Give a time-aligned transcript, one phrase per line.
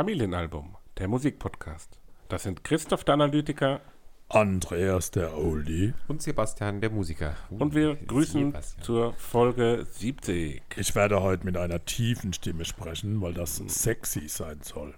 [0.00, 1.98] Familienalbum, der Musikpodcast.
[2.30, 3.82] Das sind Christoph der Analytiker
[4.30, 5.92] Andreas der Oldie.
[6.08, 7.36] Und Sebastian, der Musiker.
[7.50, 8.82] und wir grüßen Sebastian.
[8.82, 10.62] zur Folge 70.
[10.76, 14.94] Ich werde heute mit einer tiefen Stimme sprechen, weil das sexy sein soll.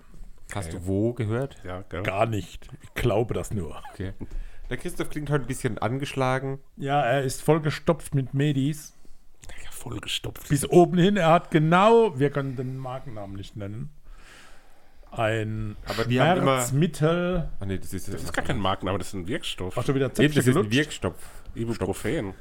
[0.54, 1.56] Hast du wo gehört?
[1.64, 2.04] Ja, gell?
[2.04, 2.68] Gar nicht.
[2.82, 3.82] Ich glaube das nur.
[3.92, 4.12] Okay.
[4.70, 6.60] Der Christoph klingt heute ein bisschen angeschlagen.
[6.76, 8.96] Ja, er ist vollgestopft mit Medis.
[9.64, 10.48] Ja, vollgestopft.
[10.48, 11.16] Bis oben hin.
[11.16, 13.90] Er hat genau, wir können den Markennamen nicht nennen,
[15.12, 17.48] ein Aber die Schmerzmittel.
[17.60, 19.76] Ah, nee, das ist, Das ist gar kein Markenname, das ist ein Wirkstoff.
[19.76, 20.70] Hast du wieder Nee, das ist ein?
[20.70, 21.14] Wirkstoff.
[21.54, 22.34] Ibuprofen.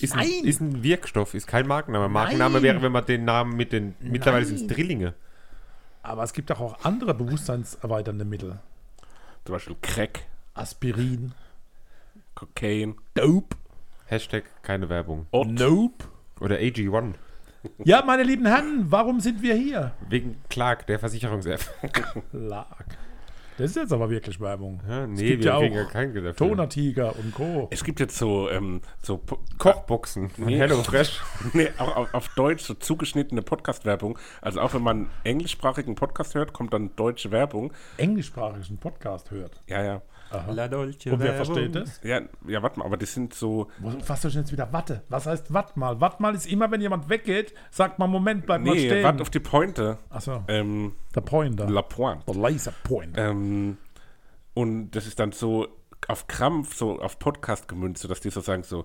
[0.00, 0.44] Ist ein, Nein!
[0.44, 2.08] ist ein Wirkstoff, ist kein Markenname.
[2.08, 2.62] Markenname Nein!
[2.62, 3.94] wäre, wenn man den Namen mit den.
[4.00, 5.14] Mittlerweile sind es Drillinge.
[6.02, 8.58] Aber es gibt doch auch andere bewusstseinserweiternde Mittel.
[9.44, 10.20] Zum Beispiel Crack,
[10.54, 11.32] Aspirin.
[12.34, 12.96] Kokain.
[13.14, 13.56] Dope.
[14.06, 15.26] Hashtag keine Werbung.
[15.30, 15.48] Ott.
[15.48, 16.06] Nope.
[16.40, 17.14] Oder AG1.
[17.84, 19.92] Ja, meine lieben Herren, warum sind wir hier?
[20.08, 21.60] Wegen Clark, der Versicherungs-App.
[22.32, 22.84] Lag.
[23.58, 24.80] Das ist jetzt aber wirklich Werbung.
[24.88, 26.48] Ja, es nee, gibt wir ja kriegen ja auch kein Geld dafür.
[26.48, 27.68] Tonertiger und Co.
[27.70, 30.56] Es gibt jetzt so, ähm, so Po- Kochboxen von Nee.
[30.56, 31.20] Hello Fresh.
[31.52, 34.18] nee, auch auf, auf Deutsch so zugeschnittene Podcast-Werbung.
[34.40, 37.74] Also auch wenn man englischsprachigen Podcast hört, kommt dann deutsche Werbung.
[37.98, 39.60] englischsprachigen Podcast hört.
[39.66, 40.02] Ja, ja.
[40.50, 41.44] La Dolce Und wer Werbung.
[41.54, 42.00] versteht das?
[42.04, 43.68] Ja, ja, warte mal, aber das sind so.
[44.06, 45.02] Was soll ich jetzt wieder Watte?
[45.08, 46.00] Was heißt Watt mal?
[46.00, 49.02] Watt mal ist immer, wenn jemand weggeht, sagt man, Moment, bleib mal Nee, stehen.
[49.04, 49.98] warte auf die Pointe.
[50.08, 51.68] Achso, Ähm, der Pointer.
[51.68, 52.24] La Pointe.
[52.26, 53.16] der Laser Point.
[53.18, 53.76] Ähm,
[54.54, 55.66] und das ist dann so
[56.08, 58.84] auf Krampf, so auf Podcast gemünzt, sodass die so sagen so,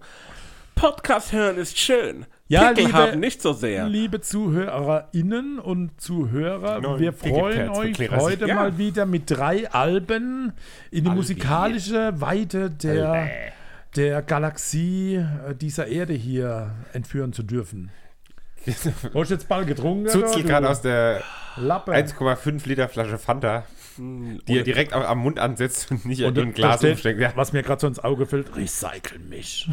[0.75, 2.25] Podcast hören ist schön.
[2.47, 3.87] Ja, Pickel liebe- haben nicht so sehr.
[3.89, 8.55] Liebe ZuhörerInnen und Zuhörer, Genau, wir freuen euch heute Ja.
[8.55, 10.53] mal wieder mit drei Alben
[10.91, 13.27] in die musikalische Weite der,
[13.95, 17.89] der Galaxie äh, dieser Erde hier entführen zu dürfen.
[18.67, 20.07] Hast du jetzt Ball getrunken?
[20.09, 21.23] Zuzelt oder, gerade aus der
[21.57, 21.93] Lappe.
[21.93, 23.63] 1,5 Liter Flasche Fanta,
[23.97, 27.19] die er direkt am- Mund ansetzt und nicht Und in ein Glas umsteckt.
[27.19, 27.31] Ja.
[27.35, 29.69] Was mir gerade so ins Auge fällt, recycle mich.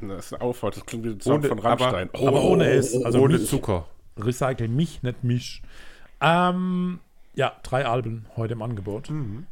[0.00, 2.08] Das ist ein Aufwort, das klingt wie ein Song Ohne- von Rammstein.
[2.12, 2.94] aber- Aber ohne S.
[3.04, 3.48] Also Ohne mich.
[3.48, 3.86] Zucker.
[4.18, 5.62] Recycle mich, nicht mich.
[6.20, 7.00] Ähm,
[7.34, 9.10] ja, drei Alben heute im Angebot.
[9.10, 9.46] Mhm.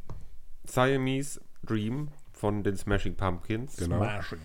[0.65, 3.75] Siamese Dream von den Smashing Pumpkins.
[3.77, 4.39] Smashing.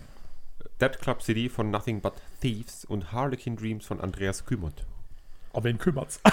[0.80, 4.84] Dead Club City von Nothing But Thieves und Harlequin Dreams von Andreas Kümert.
[5.56, 6.20] Auf wen kümmert's?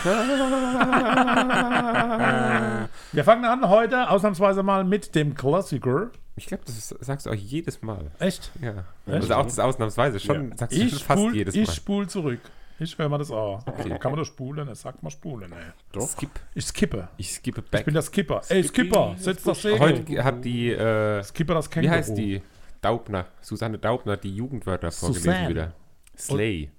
[3.14, 6.10] Wir fangen an heute ausnahmsweise mal mit dem Klassiker.
[6.36, 8.12] Ich glaube, das ist- sagst du auch jedes Mal.
[8.20, 8.52] Echt?
[8.62, 8.84] Ja.
[9.06, 11.74] Also auch das ausnahmsweise schon, sagst du Ich schon fast spul, jedes ich Mal.
[11.74, 12.40] spul zurück.
[12.80, 13.64] Ich höre mal das auch.
[13.66, 14.68] Kann man das spulen?
[14.68, 15.72] Das sagt man spulen, ey.
[15.94, 16.10] Doch.
[16.10, 16.32] Skip.
[16.54, 17.08] Ich skippe.
[17.16, 17.86] Ich skippe Ich back.
[17.86, 18.42] bin der Skipper.
[18.50, 19.80] Ey, Skipper, setz das Segel.
[19.80, 21.94] Heute hat die, äh, Skipper das wie Känguru.
[21.94, 22.42] heißt die?
[22.82, 23.28] Daubner.
[23.40, 25.50] Susanne Daubner hat die Jugendwörter vorgelesen Susanne.
[25.50, 25.74] wieder.
[26.18, 26.72] Slay.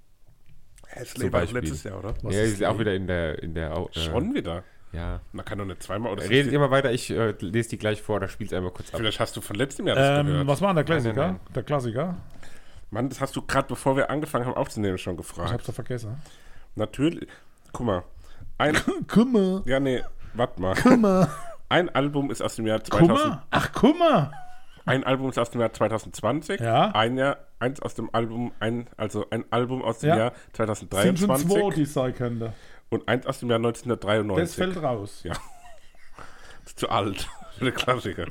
[0.95, 1.61] Hässlich Zum war Beispiel.
[1.61, 2.13] letztes Jahr, oder?
[2.23, 4.63] Was ja, ist ist auch wieder in der, in der, äh, Schon wieder.
[4.93, 5.19] ja.
[5.33, 8.19] Man kann doch nicht zweimal oder Redet immer weiter, ich äh, lese die gleich vor,
[8.19, 8.99] da spielt es einmal kurz ab.
[8.99, 10.47] Vielleicht hast du von letztem Jahr das Ähm, gehört.
[10.47, 11.13] was war denn der Klassiker?
[11.27, 12.15] Nein, nein, Der Klassiker?
[12.91, 15.51] Mann, das hast du gerade bevor wir angefangen haben aufzunehmen schon Ich gefragt.
[15.51, 16.17] hab's doch vergessen.
[16.75, 17.27] Natürlich.
[17.73, 18.03] Guck mal.
[18.57, 18.75] Ein,
[19.07, 19.63] Kummer.
[19.65, 20.01] ja, nee,
[20.33, 20.75] warte mal.
[20.75, 21.29] Kummer.
[21.67, 23.09] Ein Album ist aus dem Jahr 2000.
[23.19, 23.43] Kummer?
[23.51, 24.31] Ach, Kummer.
[24.85, 26.59] Ein Album ist aus dem Jahr 2020.
[26.61, 26.91] Ja.
[26.91, 30.17] Ein Jahr, eins aus dem Album, ein, also ein Album aus dem Ja.
[30.17, 32.53] Jahr Sind schon 2023 zwei, die sein könnte.
[32.89, 34.55] und eins aus dem Jahr Das 1993.
[34.55, 35.19] fällt raus.
[35.23, 35.33] Ja.
[35.33, 35.41] Das
[36.67, 38.27] ist zu alt für den Klassiker.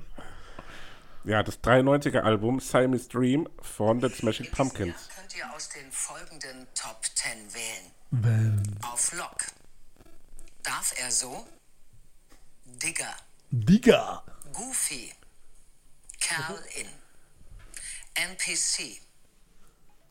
[1.24, 5.08] Ja, das 93er Album Siamese Dream von The Smashing Pumpkins.
[5.16, 8.78] könnt ihr aus den folgenden Top 10 wählen.
[8.92, 9.38] Auf Lock.
[10.62, 11.46] Darf er so?
[12.66, 13.14] Digger.
[13.50, 14.22] Digga.
[14.52, 15.12] Goofy.
[16.20, 16.86] Kerl in.
[18.30, 19.00] NPC.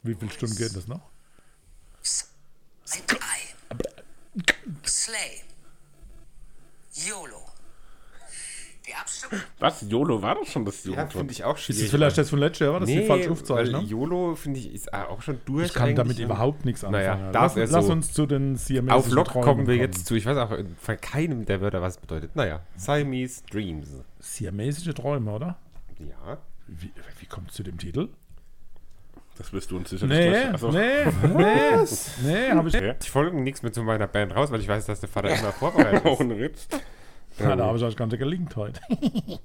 [0.03, 1.01] Wie viele Stunden geht das noch?
[2.01, 3.83] Side Eye.
[4.85, 5.41] Slay.
[6.93, 7.37] YOLO.
[8.85, 9.81] Die Abstimmung Was?
[9.83, 11.13] YOLO war doch schon das Ja, Jugendwort.
[11.13, 11.81] finde ich auch Ist schwierig.
[11.83, 13.85] das vielleicht das von letztes Jahr, das ist die falsche Aufzeichnung?
[13.85, 15.67] YOLO, finde ich, ist auch schon durch.
[15.67, 17.33] Ich kann damit überhaupt nichts Naja, anfangen.
[17.33, 17.91] darf lass, lass so.
[17.93, 20.15] uns zu den siamesischen Auf Lock Träumen kommen wir jetzt zu.
[20.15, 20.49] Ich weiß auch
[20.81, 22.35] von keinem der Wörter, was es bedeutet.
[22.35, 23.87] Naja, Siamese Dreams.
[24.19, 25.57] Siamesische Träume, oder?
[25.99, 26.37] Ja.
[26.67, 28.09] Wie, wie kommt es zu dem Titel?
[29.37, 31.85] Das wirst du uns sicherlich Nee, gleich- also, nee, nee,
[32.23, 32.95] nee, habe ich Okay.
[33.01, 35.51] Ich folge nichts mehr zu meiner Band raus, weil ich weiß, dass der Vater immer
[35.51, 36.05] vorbereitet ist.
[36.19, 36.67] Ohne Witz.
[37.39, 38.79] Ja, da habe ich euch ganz gelingt heute.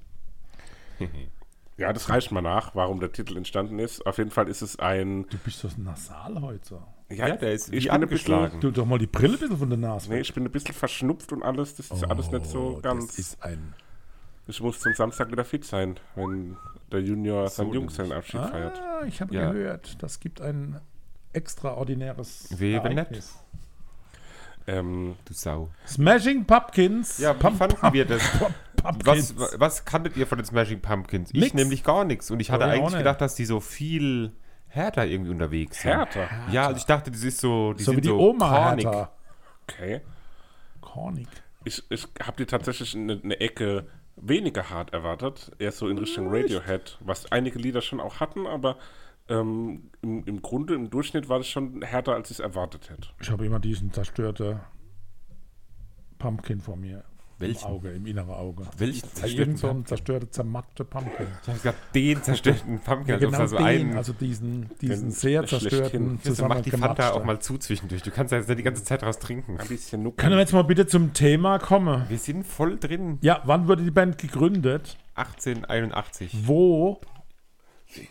[1.77, 4.05] Ja, das reicht mal nach, warum der Titel entstanden ist.
[4.05, 5.25] Auf jeden Fall ist es ein.
[5.29, 6.59] Du bist so nasal heute.
[6.67, 6.83] So.
[7.09, 8.59] Ja, der ist ich wie bin ein bisschen.
[8.59, 10.09] Du doch mal die Brille bitte von der Nase.
[10.11, 11.75] Nee, ich bin ein bisschen verschnupft und alles.
[11.75, 13.07] Das ist alles nicht so Oh, ganz.
[13.07, 13.73] Das ist ein.
[14.49, 16.57] Ich muss zum Samstag wieder fit sein, wenn
[16.91, 18.79] der Junior seinen Jungsellenabschied feiert.
[18.81, 19.51] Ah, ich habe Ja.
[19.51, 20.79] gehört, das gibt ein
[21.33, 23.37] extraordinäres Wehe, Ereignis.
[24.65, 25.69] Ähm, Du Sau.
[25.87, 27.19] Smashing Pumpkins.
[27.19, 28.21] Ja, wie Pump- fanden wir das?
[28.75, 29.35] Pumpkins.
[29.37, 31.29] Was, was kanntet ihr von den Smashing Pumpkins?
[31.33, 31.53] Ich Nix.
[31.53, 32.31] nämlich gar nichts.
[32.31, 34.31] Und ich hatte Ja, eigentlich gedacht, dass die so viel
[34.67, 35.91] härter irgendwie unterwegs sind.
[35.91, 36.27] härter.
[36.51, 37.73] Ja, also ich dachte, das ist so.
[37.73, 38.85] Die so wie sind die so Oma cornig.
[38.85, 39.11] Hertha.
[39.67, 40.01] Okay.
[40.81, 41.27] Kornig.
[41.65, 43.85] Ich, ich habe die tatsächlich eine, eine Ecke
[44.21, 45.51] weniger hart erwartet.
[45.59, 48.77] Eher so in Richtung Radiohead, was einige Lieder schon auch hatten, aber
[49.27, 53.09] ähm, im, im Grunde, im Durchschnitt war das schon härter, als ich es erwartet hätte.
[53.21, 54.61] Ich habe immer diesen zerstörte
[56.17, 57.03] Pumpkin vor mir.
[57.39, 57.67] Welchen?
[57.67, 58.63] Im Auge, im inneren Auge.
[58.77, 59.87] Welchen Ja, zerstörten Irgend so ein Pumpkin?
[59.87, 61.27] zerstörte, zermackte Pumpkin.
[61.41, 63.13] Ich habe gesagt, den zerstörten Pumpkin.
[63.15, 63.97] als ob genau es da so den, einen.
[63.97, 68.03] also diesen, diesen sehr zerstörten, Jetzt mach die Fanta auch mal zu zwischendurch.
[68.03, 69.57] Du kannst ja jetzt nicht die ganze Zeit raus trinken.
[69.57, 70.17] Ein bisschen nuckern.
[70.17, 72.03] Können wir jetzt mal bitte zum Thema kommen?
[72.09, 73.17] Wir sind voll drin.
[73.21, 74.97] Ja, wann wurde die Band gegründet?
[75.15, 76.45] 1881.
[76.45, 76.99] Wo?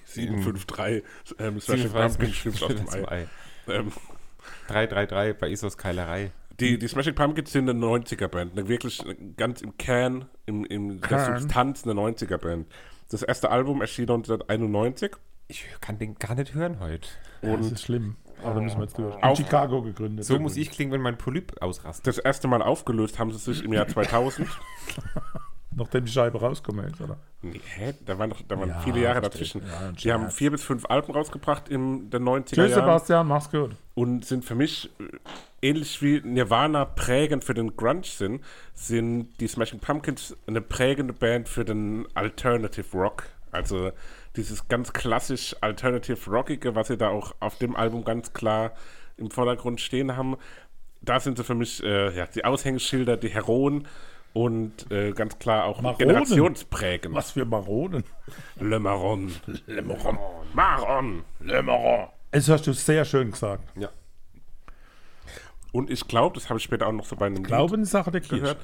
[0.04, 1.04] 753
[1.38, 3.08] ähm, Special 47 Pumpkin schimpft auf dem Ei.
[3.08, 3.26] Ei.
[3.68, 3.92] Ähm,
[4.68, 6.30] 333 bei Isos Keilerei.
[6.60, 9.02] Die, die Smashing Pumpkins sind eine 90er-Band, eine wirklich
[9.36, 11.38] ganz im Kern, im, im der.
[11.38, 12.66] Substanz eine 90er-Band.
[13.10, 15.12] Das erste Album erschien 1991
[15.48, 17.08] Ich kann den gar nicht hören heute.
[17.42, 18.16] das und ist schlimm.
[18.42, 19.16] Aber da müssen wir jetzt durch.
[19.22, 20.24] In Chicago gegründet.
[20.24, 22.06] So muss ich klingen, wenn mein Polyp ausrastet.
[22.06, 24.48] das erste Mal aufgelöst haben sie sich im Jahr 2000.
[25.76, 27.18] Nachdem die Scheibe rausgekommen ist, oder?
[27.40, 27.94] Nee, hä?
[28.04, 29.62] Da waren, noch, da waren Ja, viele Jahre dazwischen.
[29.62, 33.48] Ja, die haben vier bis fünf Alben rausgebracht in den 90er Tschüss, Jahren Sebastian, mach's
[33.50, 33.76] gut.
[33.98, 39.48] Und sind für mich äh, ähnlich wie Nirvana prägend für den Grunge sind, sind die
[39.48, 43.24] Smashing Pumpkins eine prägende Band für den Alternative Rock.
[43.50, 43.90] Also
[44.36, 48.70] dieses ganz klassisch Alternative Rockige, was sie da auch auf dem Album ganz klar
[49.16, 50.36] im Vordergrund stehen haben.
[51.02, 53.88] Da sind sie für mich äh, ja, die Aushängeschilder, die Heroen
[54.32, 55.98] und äh, ganz klar auch Maronen.
[56.06, 57.16] generationsprägend.
[57.16, 58.04] Was für Maronen.
[58.60, 59.34] Le Marron.
[59.66, 60.18] Le Marron.
[60.54, 61.24] Marron.
[61.40, 62.08] Le Maron.
[62.30, 63.64] Es hast du sehr schön gesagt.
[63.78, 63.90] Ja.
[65.72, 67.90] Und ich glaube, das habe ich später auch noch so bei einem Lied Glauben ist
[67.90, 68.40] Sache der Kirche.
[68.40, 68.58] gehört,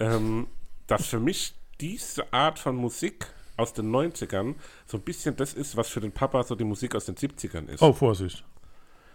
[0.00, 0.46] ähm,
[0.86, 3.26] dass für mich diese Art von Musik
[3.56, 4.54] aus den 90ern
[4.86, 7.68] so ein bisschen das ist, was für den Papa so die Musik aus den 70ern
[7.68, 7.82] ist.
[7.82, 8.44] Oh, Vorsicht.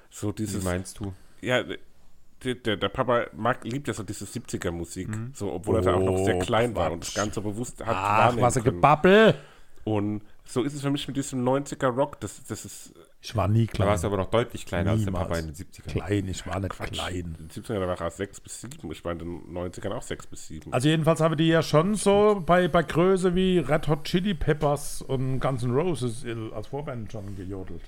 [0.09, 1.13] So Wie dieses, meinst du?
[1.41, 1.63] ja,
[2.43, 5.93] der, der, der Papa mag, liebt ja so diese 70er Musik, so, obwohl er da
[5.95, 7.07] auch noch sehr Oh, klein war und Quatsch.
[7.09, 8.63] das Ganze bewusst hat Ach, was ein.
[8.63, 9.35] Gebabbel.
[9.83, 13.47] Und so ist es für mich mit diesem 90er Rock, das, das ist Ich war
[13.47, 13.87] nie Da klein.
[13.89, 15.27] warst du aber noch deutlich kleiner als der Niemals.
[15.27, 15.87] Papa in den 70ern.
[15.91, 17.15] Klein, ich war nicht klein.
[17.15, 20.01] in den 70ern da war er 6 bis 7, ich war in den 90ern auch
[20.03, 20.71] 6 bis 7.
[20.73, 25.01] Also jedenfalls haben die ja schon so bei, bei Größe wie Red Hot Chili Peppers
[25.01, 26.23] und Guns N' Roses
[26.53, 27.81] als Vorband schon gejodelt.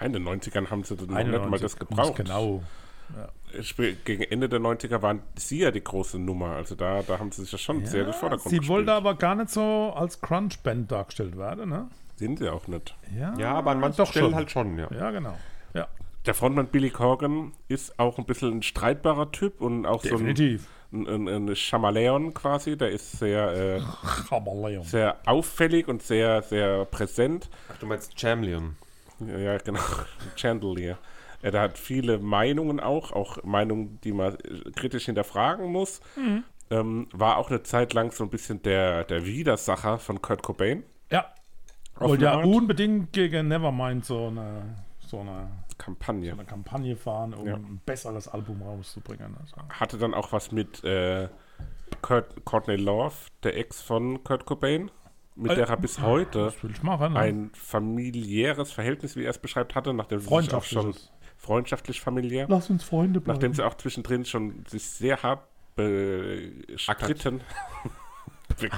[0.00, 2.16] ja, in den 90ern haben sie dann noch nicht mal 91, das gebraucht.
[2.16, 2.62] Genau.
[3.08, 3.45] Sprich,
[4.04, 6.50] Gegen Ende der 90er waren sie ja die große Nummer.
[6.50, 9.14] Also da, da haben sie sich ja schon sehr in den Vordergrund Sie wollte aber
[9.14, 11.88] gar nicht so als Crunch-Band dargestellt werden, ne?
[12.16, 12.94] Sind sie auch nicht.
[13.16, 14.34] Ja, aber an manchen doch Stellen schon.
[14.34, 14.88] halt schon, ja.
[14.90, 15.36] Ja, genau.
[15.74, 15.86] Ja,
[16.24, 20.66] Der Frontmann Billy Corgan ist auch ein bisschen ein streitbarer Typ und auch definitiv.
[20.90, 22.76] so ein, ein, ein Chamaleon quasi.
[22.78, 27.50] Der ist sehr, äh, sehr auffällig und sehr, sehr präsent.
[27.70, 28.76] Ach, du meinst Chameleon.
[29.20, 29.80] Ja, ja genau.
[30.36, 30.98] Chandelier.
[31.54, 36.00] Er hat viele Meinungen auch, auch Meinungen, die man äh, kritisch hinterfragen muss.
[36.16, 36.42] Mhm.
[36.70, 40.82] Ähm, war auch eine Zeit lang so ein bisschen der, der Widersacher von Kurt Cobain.
[41.10, 41.26] Ja.
[41.98, 45.48] Wollte ja unbedingt gegen Nevermind so eine, so eine,
[45.78, 46.32] Kampagne.
[46.32, 47.54] eine Kampagne fahren, um Ja.
[47.54, 49.36] ein besseres Album rauszubringen.
[49.40, 49.56] Also.
[49.68, 51.28] Hatte dann auch was mit äh,
[52.02, 54.90] Kurt, Courtney Love, der Ex von Kurt Cobain,
[55.36, 57.12] mit der er bis heute machen.
[57.12, 57.18] Ne?
[57.20, 60.94] ein familiäres Verhältnis, wie er es beschreibt, hatte, nachdem sie sich auch schon
[61.36, 63.36] freundschaftlich familiär, Lass uns Freunde bleiben.
[63.38, 67.40] nachdem sie auch zwischendrin schon sich sehr hart bestritten,
[68.58, 68.70] be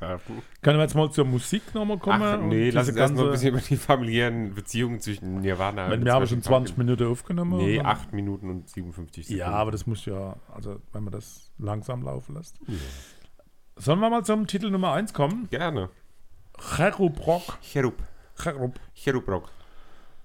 [0.00, 0.42] haben.
[0.62, 2.22] Können wir jetzt mal zur Musik nochmal kommen?
[2.22, 6.00] Ach, nee, lass uns erst mal ein bisschen über die familiären Beziehungen zwischen Nirvana Wenn
[6.00, 6.78] und wir haben schon 20 Pumpkins.
[6.78, 7.58] Minuten aufgenommen.
[7.58, 9.38] Nee, und- 8 Minuten und 57 Sekunden.
[9.40, 12.56] Ja, aber das muss ja, also wenn man das langsam laufen lässt.
[13.76, 15.48] Sollen wir mal zum Titel Nummer 1 kommen?
[15.50, 15.90] Gerne.
[16.76, 17.58] Cherubrock.
[17.62, 18.02] Cherub.
[18.40, 18.78] Cherub.
[18.94, 19.50] Cherubrock.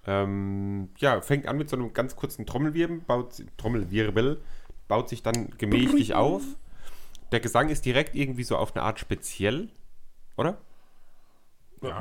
[0.07, 4.39] Ähm, ja, fängt an mit so einem ganz kurzen Trommelwirbel, baut, Trommelwirbel,
[4.87, 6.41] baut sich dann gemächlich auf.
[7.33, 9.67] Der Gesang ist direkt irgendwie so auf eine Art speziell,
[10.37, 10.57] oder?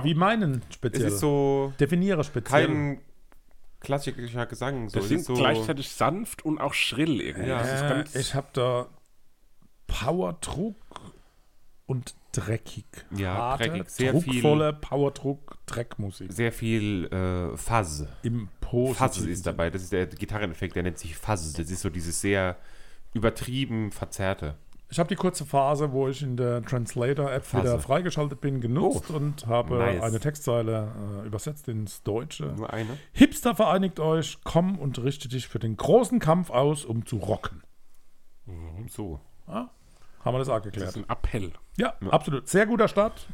[0.02, 1.08] Wie meinen Es speziell?
[1.08, 2.66] ist so Definiere speziell.
[2.66, 3.00] kein
[3.80, 4.88] klassischer Gesang.
[4.88, 7.48] So, Das es ist so, gleichzeitig sanft und auch schrill irgendwie.
[7.48, 7.60] Ja.
[7.62, 8.86] Äh, ich habe da
[9.86, 10.76] Powerdruck
[11.86, 12.84] und dreckig.
[13.16, 13.88] Ja, Harte, dreckig.
[13.90, 16.32] Sehr viel- druckvolle Powerdruck, Dreckmusik.
[16.32, 18.04] sehr viel äh, Fuzz.
[18.22, 19.70] Im Fuzz positiven ist dabei.
[19.70, 21.52] Das ist der Gitarreneffekt, der nennt sich Fuzz.
[21.52, 22.56] Das ist so dieses sehr
[23.14, 24.56] übertrieben verzerrte.
[24.88, 29.44] Ich habe die kurze Phase, wo ich in der Translator-App wieder freigeschaltet bin, genutzt und
[29.46, 30.00] habe nice.
[30.02, 30.92] eine Textzeile
[31.24, 32.54] äh, übersetzt ins Deutsche.
[32.56, 32.96] Nur eine.
[33.12, 37.62] Hipster vereinigt euch, komm und richte dich für den großen Kampf aus, um zu rocken.
[38.88, 39.18] So.
[39.48, 39.70] Ja,
[40.26, 40.90] haben wir das auch das geklärt.
[40.90, 41.52] ist ein Appell.
[41.76, 42.48] Ja, absolut.
[42.48, 43.26] Sehr guter Start.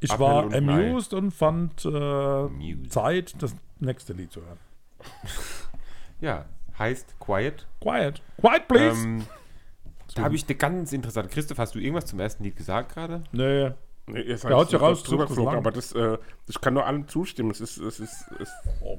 [0.00, 2.88] Ich Appel war und amused und fand äh.
[2.88, 4.58] Zeit, das nächste Lied zu hören.
[6.22, 6.44] Ja,
[6.78, 7.66] heißt Quiet.
[7.80, 8.20] Quiet.
[8.38, 9.02] Quiet, please.
[9.02, 9.26] Ähm,
[10.14, 11.30] da habe ich eine ganz interessante.
[11.30, 13.24] Christoph, hast du irgendwas zum ersten Lied gesagt gerade?
[13.32, 13.70] nee.
[14.06, 16.18] Nee, ihr seid Der haut ja raus, drüber das geflogen, aber das, äh,
[16.48, 17.50] ich kann nur allem zustimmen.
[17.52, 18.50] Es ist, es ist, es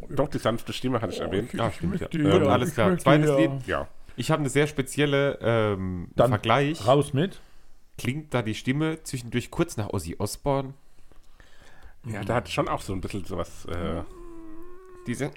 [0.10, 1.54] doch die sanfte Stimme hatte ich erwähnt.
[1.54, 2.00] Ja, stimmt.
[2.00, 2.08] Ja.
[2.14, 2.98] ja, alles ich klar.
[2.98, 3.38] Zweites ja.
[3.38, 3.52] Lied.
[3.68, 3.88] Ja.
[4.22, 6.86] Ich habe eine sehr spezielle ähm, Dann Vergleich.
[6.86, 7.42] Raus mit.
[7.98, 10.75] Klingt da die Stimme zwischendurch kurz nach Ozzy Osbourne?
[12.06, 13.66] ja, der hat schon auch so ein bisschen sowas.
[13.66, 14.04] Äh,
[15.08, 15.32] Diese.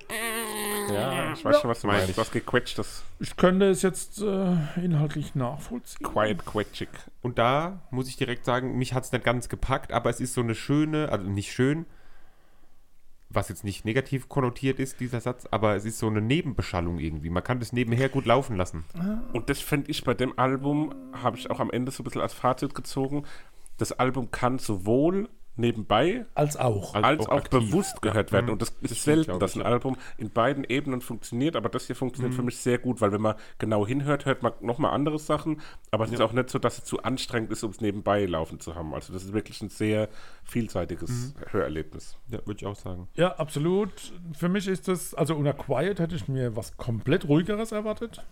[0.92, 2.10] ja, ich weiß schon, was du meinst.
[2.10, 2.18] ich.
[2.18, 3.04] Was gequetschtes.
[3.20, 6.06] Ich könnte es jetzt äh, inhaltlich nachvollziehen.
[6.06, 6.90] Quiet, quetschig.
[7.22, 10.34] Und da muss ich direkt sagen, mich hat es nicht ganz gepackt, aber es ist
[10.34, 11.86] so eine schöne, also nicht schön,
[13.34, 17.30] was jetzt nicht negativ konnotiert ist, dieser Satz, aber es ist so eine Nebenbeschallung irgendwie.
[17.30, 18.84] Man kann das nebenher gut laufen lassen.
[19.32, 22.22] Und das fände ich bei dem Album, habe ich auch am Ende so ein bisschen
[22.22, 23.24] als Fazit gezogen.
[23.78, 26.94] Das Album kann sowohl nebenbei Als auch.
[26.94, 27.60] als auch auch, aktiv.
[27.60, 28.50] bewusst gehört werden.
[28.50, 29.66] Und das ist stimmt, selten, dass ein ja.
[29.66, 33.20] Album in beiden Ebenen funktioniert, aber das hier funktioniert für mich sehr gut, weil wenn
[33.20, 36.78] man genau hinhört, hört man nochmal andere Sachen, aber es ist auch nicht so, dass
[36.78, 38.94] es zu anstrengend ist, um es nebenbei laufen zu haben.
[38.94, 40.08] Also das ist wirklich ein sehr
[40.44, 42.16] vielseitiges Hörerlebnis.
[42.28, 43.08] Ja, würde ich auch sagen.
[43.14, 44.12] Ja, absolut.
[44.32, 48.22] Für mich ist das, also unter Quiet hätte ich mir was komplett ruhigeres erwartet.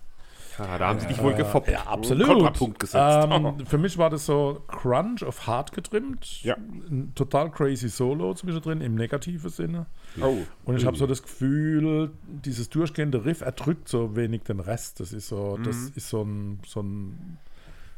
[0.59, 1.68] Ja, da haben sie dich wohl gefoppt.
[1.68, 2.26] Ja, absolut.
[2.26, 3.28] Kontrapunkt gesetzt.
[3.30, 6.42] Ähm, für mich war das so Crunch auf Hard getrimmt.
[6.42, 6.56] Ja.
[6.56, 9.87] Ein total crazy Solo zwischendrin im negativen Sinne.
[10.21, 10.37] Oh.
[10.64, 15.00] Und ich habe so das Gefühl, dieses durchgehende Riff erdrückt so wenig den Rest.
[15.00, 15.92] Das ist so, das Mhm.
[15.94, 17.38] ist so ein, so ein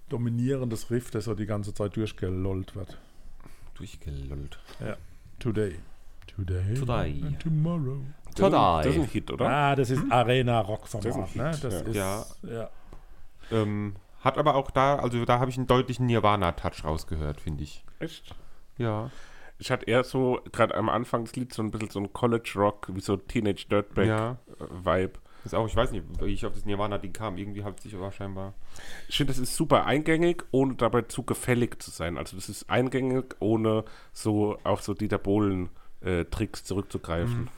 [0.08, 2.98] dominierendes Riff, das so die ganze Zeit durchgelollt wird.
[3.74, 4.58] Durchgelullt.
[4.80, 4.96] Ja.
[5.40, 5.76] Today.
[6.36, 6.74] Today.
[6.74, 7.22] Today.
[7.26, 8.00] And tomorrow.
[8.34, 9.48] Das, ist- das ist ein Hit, oder?
[9.48, 11.50] Ah, das ist Arena Rock Das ist ein Format, ne?
[11.52, 12.20] Hit, Das ja.
[12.20, 12.50] ist, Ja.
[12.52, 12.70] ja.
[13.52, 17.84] Ähm, hat aber auch da, also da habe ich einen deutlichen Nirvana-Touch rausgehört, finde ich.
[18.00, 18.34] Echt?
[18.78, 19.10] Ja.
[19.58, 22.88] Ich hatte eher so, gerade am Anfang des Lieds, so ein bisschen so ein College-Rock,
[22.94, 23.82] wie so Teenage Ja.
[23.82, 25.12] Dirtbag-Vibe.
[25.44, 27.36] Ist auch, ich weiß nicht, wie ich auf das Nirvana-Ding kam.
[27.36, 28.54] Irgendwie hat sich aber scheinbar.
[29.08, 32.16] Ich finde, das ist super eingängig, ohne dabei zu gefällig zu sein.
[32.16, 37.50] Also das ist eingängig, ohne so auf so Dieter Bohlen-Tricks zurückzugreifen.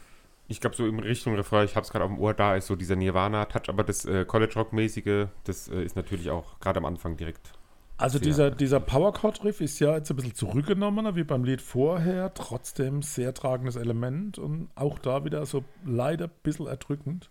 [0.49, 2.67] Ich glaube, so in Richtung Refrain, ich habe es gerade auf dem Ohr, da ist
[2.69, 7.17] so dieser Nirvana-Touch, aber das äh, College-Rock-mäßige, das äh, ist natürlich auch gerade am Anfang
[7.17, 7.53] direkt.
[7.99, 8.27] Also Sehr.
[8.27, 13.33] dieser, dieser Powerchord-Riff ist ja jetzt ein bisschen zurückgenommener wie beim Lied vorher, trotzdem sehr
[13.33, 17.31] tragendes Element und auch da wieder so leider ein bisschen erdrückend.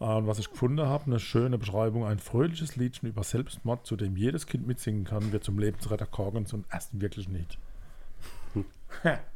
[0.00, 3.96] Äh, Und was ich gefunden habe, eine schöne Beschreibung, ein fröhliches Liedchen über Selbstmord, zu
[3.96, 7.58] dem jedes Kind mitsingen kann, wird zum Lebensretter Korgens und ersten wirklichen Lied.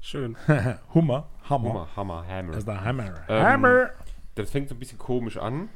[0.00, 0.36] Schön.
[0.94, 1.68] Hummer, Hammer.
[1.68, 2.48] Hammer, Hammer, Hammer.
[2.52, 3.14] Das ist der Hammer.
[3.28, 3.90] Ähm, Hammer!
[4.34, 5.68] Das fängt so ein bisschen komisch an.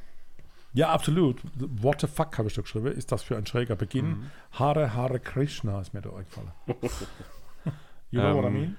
[0.73, 1.41] Ja, absolut.
[1.83, 2.87] What the fuck habe ich da geschrieben.
[2.89, 4.07] Ist das für ein schräger Beginn?
[4.09, 4.31] Mhm.
[4.53, 6.53] Hare Hare Krishna ist mir da eingefallen.
[8.11, 8.77] you know what I Ähm, mean?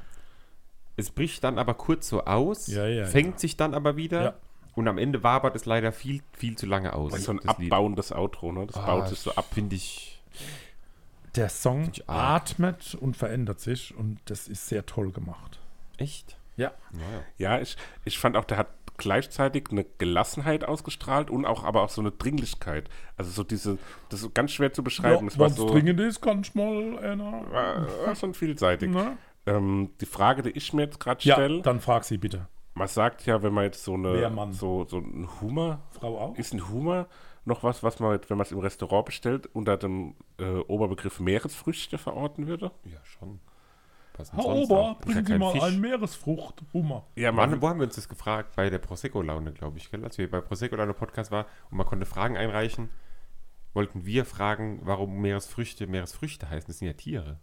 [0.98, 4.34] Es bricht dann aber kurz so aus, Ja, ja, fängt sich dann aber wieder Ja.
[4.76, 7.12] und am Ende wabert es leider viel, viel zu lange aus.
[7.12, 7.72] Das ist so ein das Lied.
[7.72, 8.66] abbauendes Outro, ne?
[8.68, 9.46] Das Ah, baut sich so ab.
[9.54, 10.22] Finde ich.
[11.36, 15.60] Der Song atmet und verändert sich und das ist sehr toll gemacht.
[15.98, 16.38] Echt?
[16.58, 16.72] Ja.
[16.92, 17.24] Naja.
[17.38, 17.76] Ja, ich,
[18.06, 22.12] ich fand auch, der hat gleichzeitig eine Gelassenheit ausgestrahlt und auch aber auch so eine
[22.12, 22.90] Dringlichkeit.
[23.18, 23.78] Also so diese,
[24.10, 25.30] das ist ganz schwer zu beschreiben.
[25.36, 27.44] Wenn es so, dringend ist, kann ich mal einer.
[27.52, 28.90] war, war schon vielseitig.
[28.90, 29.18] Ne?
[29.46, 32.48] Ähm, die Frage, die ich mir jetzt gerade Ja, stelle, dann frag sie bitte.
[32.74, 34.54] man sagt ja, wenn man jetzt so eine Mann?
[34.54, 36.38] so, so ein Humor Frau auch?
[36.38, 37.08] ist ein Humor
[37.46, 41.98] noch was, was man, wenn man es im Restaurant bestellt, unter dem äh, Oberbegriff Meeresfrüchte
[41.98, 42.72] verorten würde?
[42.84, 43.40] Ja, schon.
[44.18, 45.62] Herr Ober, bringen Sie mal Fisch.
[45.62, 47.06] einen Meeresfrucht, Hummer.
[47.16, 48.56] Ja, Wann, man, wo haben wir uns das gefragt?
[48.56, 50.04] Bei der Prosecco-Laune, glaube ich, gell?
[50.06, 52.90] Als wir bei Prosecco-Laune Podcast war und man konnte Fragen einreichen,
[53.74, 56.68] wollten wir fragen, warum Meeresfrüchte Meeresfrüchte heißen.
[56.68, 57.40] Das sind ja Tiere.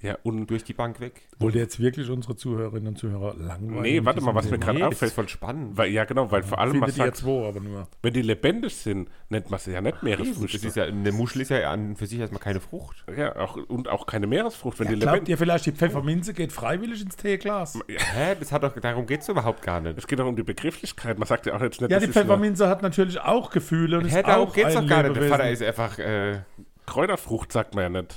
[0.00, 1.22] Ja, und Durch die Bank weg.
[1.38, 3.82] Wollt ihr jetzt wirklich unsere Zuhörerinnen und Zuhörer langweilen?
[3.82, 5.12] Nee, warte mal, was mir gerade das auffällt.
[5.12, 5.78] voll spannend.
[5.78, 7.88] Weil, ja, genau, weil vor allem ihr sagt, zwei, aber nur.
[8.02, 10.66] wenn die lebendig sind, nennt man sie ja nicht Das Meeresfrüchte.
[10.68, 13.02] ist ja, eine Muschel ist ja an für sich erstmal keine Frucht.
[13.16, 17.00] ja, auch, und auch keine Meeresfrucht, wenn die Glaubt ihr vielleicht, die Pfefferminze geht freiwillig
[17.00, 17.78] ins Teeglas?
[17.88, 18.36] Hä?
[18.38, 19.96] Das hat doch, darum geht es überhaupt gar nicht.
[19.96, 21.18] Es geht doch um die Begrifflichkeit.
[21.18, 24.04] Man sagt ja auch jetzt nicht, Ja, das die Pfefferminze hat natürlich auch Gefühle und
[24.04, 25.16] Hä, ist darum auch geht es ein doch gar nicht.
[25.16, 25.28] Der.
[25.30, 26.40] Vater ist einfach, äh,
[26.84, 28.14] Kräuterfrucht, sagt man ja nicht.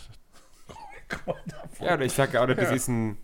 [1.81, 3.17] ja, oder ich sage auch nicht, das ist ein,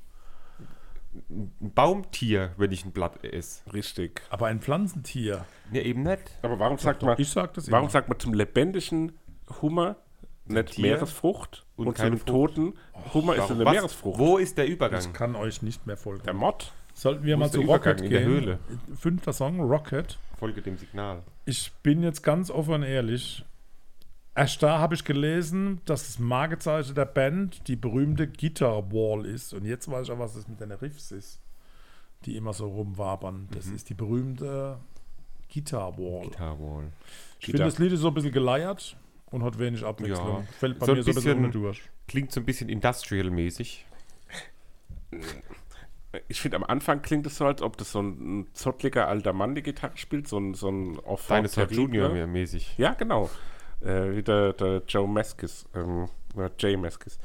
[1.29, 3.61] ein Baumtier, wenn ich ein Blatt esse.
[3.73, 4.21] Richtig.
[4.29, 5.45] Aber ein Pflanzentier.
[5.71, 6.23] Ja, eben nicht.
[6.41, 7.91] Aber warum sagt man, Ich sag das warum immer.
[7.91, 9.13] sagt man zum lebendigen
[9.61, 9.97] Hummer
[10.45, 12.73] nicht Tier Meeresfrucht und und, keine zum toten
[13.13, 13.55] Hummer ist Warum?
[13.57, 13.73] eine Was?
[13.73, 14.19] Meeresfrucht?
[14.19, 15.13] Wo ist der Ich Übergang?
[15.13, 16.23] kann euch nicht mehr folgen.
[16.23, 16.73] Der Mod?
[16.93, 18.29] Sollten wir Wo mal ist zu der Übergang Rocket in der gehen?
[18.29, 18.59] Höhle?
[18.99, 20.17] Fünfter Song, Rocket.
[20.37, 21.23] Folge dem Signal.
[21.45, 23.45] Ich bin jetzt ganz offen und ehrlich.
[24.35, 29.53] Erst da habe ich gelesen, dass das Markezeichen der Band die berühmte Guitar Wall ist.
[29.53, 31.39] Und jetzt weiß ich auch, was das mit den Riffs ist,
[32.25, 33.47] die immer so rumwabern.
[33.51, 33.75] Das Mhm.
[33.75, 34.79] ist die berühmte
[35.53, 36.23] Guitar Wall.
[36.29, 36.91] Guitar Wall.
[37.39, 38.97] Ich finde, das Lied ist so ein bisschen geleiert
[39.29, 40.39] und hat wenig Abwechslung.
[40.39, 40.47] Ja.
[40.59, 41.81] Fällt bei So mir so ein bisschen durch.
[42.07, 43.85] Klingt so ein bisschen industrial-mäßig.
[46.27, 49.55] Ich finde, am Anfang klingt es so, als ob das so ein, zottliger alter Mann
[49.55, 51.71] die Gitarre spielt, so ein, so ein Enfant Dinosaur.
[51.71, 52.75] Junior mäßig.
[52.77, 53.29] Ja, genau.
[53.83, 57.19] Äh, wie der, der Joe Meskis, ähm, oder Jay Meskis.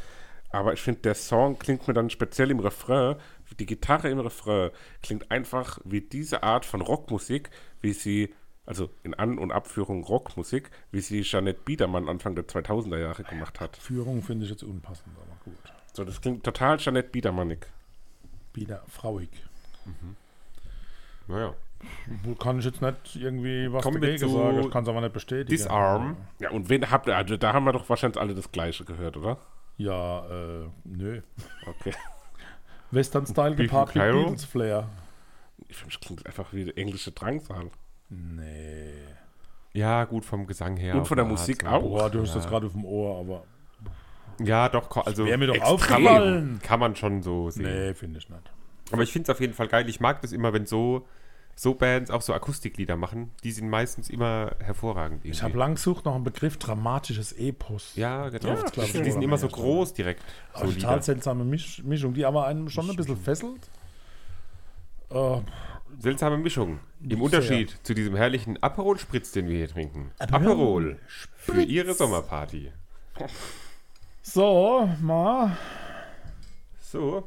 [0.50, 3.17] Aber ich finde, der Song klingt mir dann speziell im Refrain,
[3.59, 4.71] die Gitarre im Refrain
[5.03, 7.50] klingt einfach wie diese Art von Rockmusik,
[7.81, 8.35] wie sie,
[8.67, 13.61] also in An- und Abführung Rockmusik, wie sie Jeanette Biedermann Anfang der 2000er Jahre gemacht
[13.61, 13.77] hat.
[13.77, 15.73] Führung finde ich jetzt unpassend, aber gut.
[15.93, 17.67] So, das klingt total Jeanette Biedermannig.
[18.55, 19.31] Wieder frauig.
[21.27, 21.55] Naja.
[22.25, 24.61] Wo kann ich jetzt nicht irgendwie was Kommen dagegen zu sagen?
[24.61, 25.49] Ich kann es aber nicht bestätigen.
[25.49, 26.16] Disarm.
[26.40, 29.16] Ja, und wen habt ihr, also da haben wir doch wahrscheinlich alle das Gleiche gehört,
[29.16, 29.38] oder?
[29.76, 31.22] Ja, äh, nö.
[31.66, 31.92] Okay.
[32.90, 34.22] Western-Style gepaart mit Cairo?
[34.22, 34.88] Beatles-Flair.
[35.68, 37.70] Ich finde, es klingt einfach wie englische Drangsal.
[38.09, 38.94] Nee.
[39.72, 40.94] Ja, gut, vom Gesang her.
[40.96, 41.83] Und von der Musik auch.
[41.83, 43.44] Boah, du hast das gerade auf dem Ohr, aber
[44.42, 46.59] Ja, doch, also wäre mir doch aufgefallen.
[46.62, 47.64] kann man schon so sehen.
[47.64, 48.53] Nee, finde ich nicht.
[48.90, 49.88] Aber ich finde es auf jeden Fall geil.
[49.88, 51.07] Ich mag das immer, wenn so,
[51.59, 53.33] so Bands auch so Akustiklieder machen.
[53.42, 55.25] Die sind meistens immer hervorragend.
[55.25, 55.42] Ich irgendwie.
[55.42, 57.97] habe lang gesucht nach einem Begriff dramatisches Epos.
[57.97, 58.62] Ja, genau.
[58.64, 60.23] ich die wohl sind immer so groß direkt.
[60.55, 60.81] So Aber Lieder.
[60.81, 63.68] total seltsame Misch Mischung, die aber einen schon ein bisschen fesselt.
[65.11, 65.40] Äh,
[65.99, 66.79] Seltsame Mischung.
[67.03, 67.23] Im Sehr.
[67.23, 70.12] Unterschied zu diesem herrlichen Aperol-Spritz, den wir hier trinken.
[70.21, 71.01] Aperol.
[71.38, 72.71] Für Ihre Sommerparty.
[74.23, 75.57] so, mal.
[76.81, 77.25] So.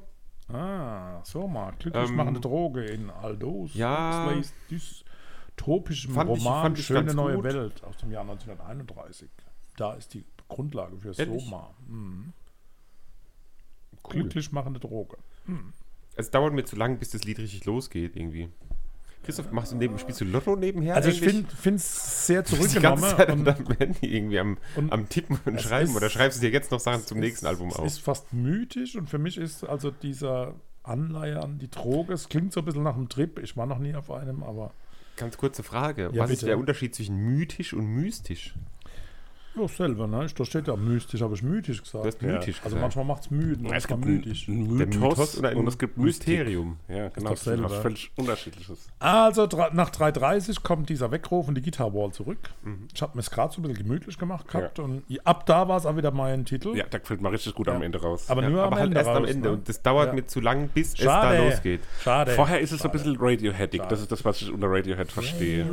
[0.53, 1.73] Ah, so mal.
[1.79, 3.73] Glücklich Ähm, machende Droge in Aldos.
[3.73, 4.33] ja.
[4.69, 7.43] Dystopischem Fand ich- Roman fand ich Schöne neue gut.
[7.45, 9.29] Welt aus dem Jahr 1931.
[9.77, 11.43] Da ist die Grundlage für Ehrlich?
[11.43, 11.73] Soma.
[11.87, 12.33] Mhm.
[14.03, 14.11] Cool.
[14.11, 15.17] Glücklich machende Droge.
[16.15, 18.49] Es dauert mir zu lang, bis das Lied richtig losgeht, irgendwie.
[19.23, 20.95] Christoph, machst du neben, spielst du Lotto nebenher?
[20.95, 21.45] Also ich eigentlich?
[21.55, 23.45] finde es sehr Du bist die ganze zurückgenommen.
[23.45, 24.57] Zeit und deinem Handy irgendwie am,
[24.89, 27.21] am Tippen und es Schreiben ist- oder schreibst du dir jetzt noch Sachen zum es
[27.23, 27.85] nächsten Album es auf?
[27.85, 32.51] ist fast mythisch und für mich ist also dieser Anleihe an die Droge, es klingt
[32.53, 33.37] so ein bisschen nach einem Trip.
[33.39, 34.71] Ich war noch nie auf einem, aber
[35.17, 36.09] Ganz kurze Frage.
[36.13, 36.45] Ja, Was ist bitte.
[36.47, 38.55] der Unterschied zwischen mythisch und mystisch?
[39.55, 40.25] Ja, selber, ne?
[40.35, 42.03] Da steht ja mystisch, habe ich mythisch gesagt.
[42.05, 42.81] Du hast mythisch Also gesagt.
[42.81, 44.45] manchmal macht es müde, Es gibt mythisch.
[44.45, 45.97] Der Mythos, Mythos oder ein und es gibt.
[45.97, 46.77] Mysterium.
[46.87, 47.31] Ja, genau.
[47.31, 48.87] Das ist was völlig unterschiedliches.
[48.99, 52.37] Also nach 3.30 kommt dieser Weckruf und die Guitar Wall zurück.
[52.63, 52.87] Mhm.
[52.93, 55.77] Ich habe mir es gerade so ein bisschen gemütlich gemacht gehabt und ab da war
[55.77, 56.75] es auch wieder mein Titel.
[56.75, 58.29] Ja, da gefällt mir richtig gut am Ende raus.
[58.29, 59.47] Aber nur am aber halt Ende erst am raus, Ende.
[59.49, 59.53] ne?
[59.55, 60.13] Und das dauert Ja.
[60.13, 61.35] mir zu lang, bis Schade.
[61.35, 61.81] es da losgeht.
[62.01, 62.31] Schade.
[62.31, 63.81] Vorher ist es so ein bisschen Radioheadig.
[63.89, 65.65] Das ist das, was ich unter Radiohead verstehe.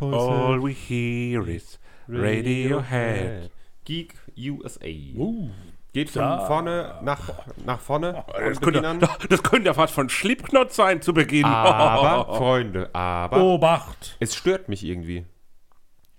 [0.00, 3.50] All we hear is Radiohead.
[3.84, 4.86] Geek USA.
[5.16, 5.50] Uh,
[5.92, 6.38] Geht von Da.
[6.46, 7.20] vorne nach,
[7.64, 8.24] nach vorne.
[8.26, 11.44] Das und könnte, das könnte ja fast von Slipknot sein zu Beginn.
[11.44, 14.16] Aber, Freunde, aber Obacht.
[14.20, 15.24] es stört mich irgendwie.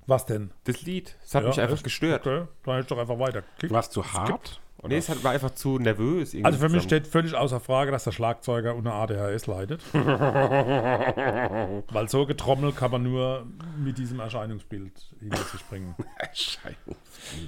[0.08, 0.52] Was denn?
[0.66, 1.84] Das Lied, es hat Ja, mich einfach echt?
[1.84, 2.26] gestört.
[2.28, 3.44] Okay, dann hätte ich doch einfach weiter.
[3.70, 4.62] War es zu hart?
[4.84, 6.34] Nee, es war einfach zu nervös.
[6.34, 9.82] irgendwie Also für mich steht völlig außer Frage, dass der Schlagzeuger unter ADHS leidet.
[9.94, 15.96] Weil so getrommelt kann man nur mit diesem Erscheinungsbild hinter sich bringen.
[16.34, 16.76] Scheiße.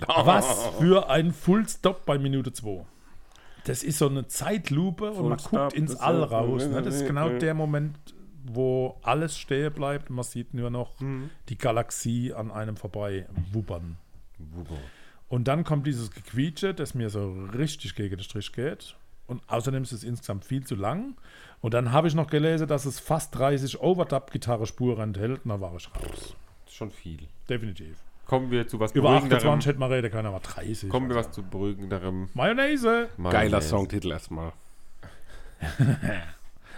[0.08, 2.86] Was für ein Full-Stop bei Minute 2.
[3.66, 6.68] Das ist so eine Zeitlupe und man Full-Stop, guckt ins All raus.
[6.68, 6.82] Ne?
[6.82, 7.98] Das ist genau der Moment,
[8.46, 10.94] wo alles stehen bleibt und man sieht nur noch
[11.50, 13.98] die Galaxie an einem vorbei wubbern.
[15.30, 18.96] Und dann kommt dieses Gequietsche, das mir so richtig gegen den Strich geht.
[19.28, 21.16] Und außerdem ist es insgesamt viel zu lang.
[21.60, 25.42] Und dann habe ich noch gelesen, dass es fast 30 Overdub-Gitarre-Spuren enthält.
[25.44, 26.36] Und da war ich raus.
[26.70, 27.28] Schon viel.
[27.50, 27.98] Definitiv.
[28.26, 29.38] Kommen wir zu was Über beruhigenderem.
[29.38, 30.90] 28 hätte man reden können, aber 30.
[30.90, 32.30] Kommen wir was zu beruhigenderem.
[32.34, 33.10] Mayonnaise.
[33.18, 33.68] Geiler Mayonnaise.
[33.68, 34.54] Songtitel erstmal.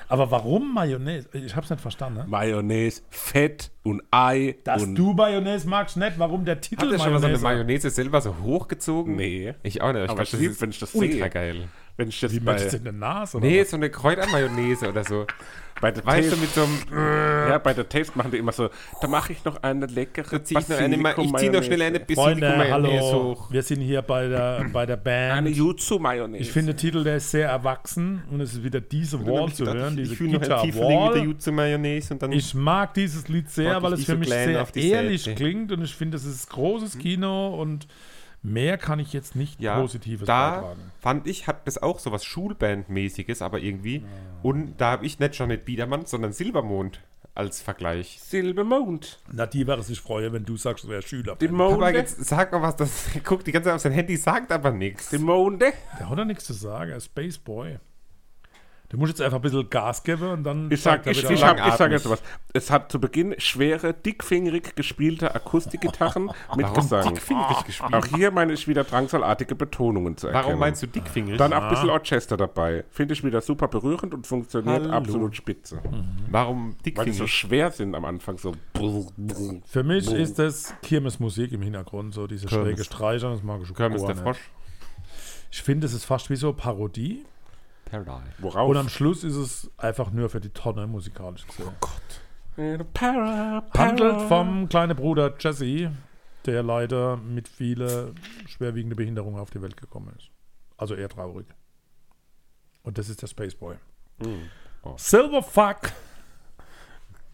[0.09, 1.29] Aber warum Mayonnaise?
[1.33, 2.19] Ich habe es nicht verstanden.
[2.19, 2.25] Ne?
[2.27, 4.55] Mayonnaise, Fett und Ei.
[4.63, 6.17] Dass und du Mayonnaise magst, nicht.
[6.17, 7.89] Warum der Titel Habt ihr schon mal so eine Mayonnaise?
[7.91, 9.15] Selber so hochgezogen?
[9.15, 9.53] Nee.
[9.61, 10.05] Ich auch nicht.
[10.05, 11.29] Ich Aber glaub, ich lieb, wenn ich das ultra sehe.
[11.29, 11.67] geil.
[11.99, 13.37] Wenn ich das Wie bei, möchtest du in der Nase?
[13.37, 13.69] Oder Nee, was?
[13.71, 15.27] so eine Kräutermayonnaise oder so.
[15.81, 17.49] bei der Weißt du, Taste, mit so einem.
[17.49, 18.69] ja, bei der Taste machen die immer so,
[19.01, 21.99] da mache ich noch eine leckere zieh ich, noch eine, ich zieh noch schnell eine
[21.99, 23.23] Freunde, Basilikum-Mayonnaise hallo.
[23.35, 23.51] hoch.
[23.51, 25.33] Wir sind hier bei der, bei der Band.
[25.33, 26.41] Eine Jutsu-Mayonnaise.
[26.41, 29.65] ich finde, der Titel, der ist sehr erwachsen und es ist wieder diese Wall zu
[29.65, 31.27] hören, diese ich fühle noch Guitar ein Pfifferling mit der Wall.
[31.27, 32.31] Jutsu-Mayonnaise und dann.
[32.31, 35.35] Ich mag dieses Lied sehr, Pack weil es für mich sehr auf die ehrlich Seite.
[35.35, 37.87] klingt und ich finde, es ist großes Kino und
[38.41, 40.91] mehr kann ich jetzt nicht ja, Positives da beitragen.
[40.99, 44.05] fand ich, hat das auch so was Schulband-mäßiges, aber irgendwie.
[44.43, 47.01] Und da habe ich nicht Janet Biedermann, sondern Silbermond
[47.35, 48.19] als Vergleich.
[48.21, 49.19] Silbermond.
[49.31, 51.35] Na, die wäre sich freuen, wenn du sagst, du wärst Schüler.
[51.37, 51.89] Die Aber Monde.
[51.91, 55.09] jetzt sag mal was, das guckt die ganze Zeit auf sein Handy, sagt aber nichts.
[55.09, 55.71] Die Monde.
[55.99, 57.79] Der hat doch nichts zu sagen, er ist Spaceboy.
[58.89, 61.29] Du musst jetzt einfach ein bisschen Gas geben und dann Ich sag, sagt er ich,
[61.29, 62.23] ich, hab, ich sag jetzt was.
[62.53, 66.25] Es hat zu Beginn schwere, dickfingerig gespielte Akustikgitarren
[66.55, 67.07] mit Warum Gesang.
[67.13, 67.93] dickfingerig gespielt?
[67.93, 70.45] Auch hier meine ich wieder drangsalartige Betonungen zu erkennen.
[70.45, 71.37] Warum meinst du dickfingerig?
[71.37, 72.83] Dann auch ein bisschen Orchester dabei.
[72.89, 74.93] Finde ich wieder super berührend und funktioniert Hallo.
[74.93, 75.79] absolut spitze.
[76.31, 77.31] Warum Weil die so dickfingerig?
[77.31, 78.39] schwer sind am Anfang.
[78.39, 78.53] So.
[79.67, 82.69] Für mich ist das Kirmesmusik im Hintergrund, so diese Kirmes.
[82.69, 84.15] schräge Streicher, das mag ich schon Kirmes der.
[84.15, 84.49] Frosch.
[85.51, 87.23] Ich finde, es ist fast wie so Parodie
[87.89, 88.31] Paradise.
[88.39, 88.69] Worauf?
[88.69, 91.73] und am Schluss ist es einfach nur für die Tonne musikalisch gesehen.
[92.93, 95.91] Para, Handelt vom kleinen Bruder Jesse,
[96.45, 98.15] der leider mit vielen
[98.47, 100.29] schwerwiegenden Behinderungen auf die Welt gekommen ist.
[100.77, 101.45] Also eher traurig.
[102.83, 103.75] Und das ist der Spaceboy.
[104.83, 104.93] Oh.
[104.97, 105.91] Silverfuck!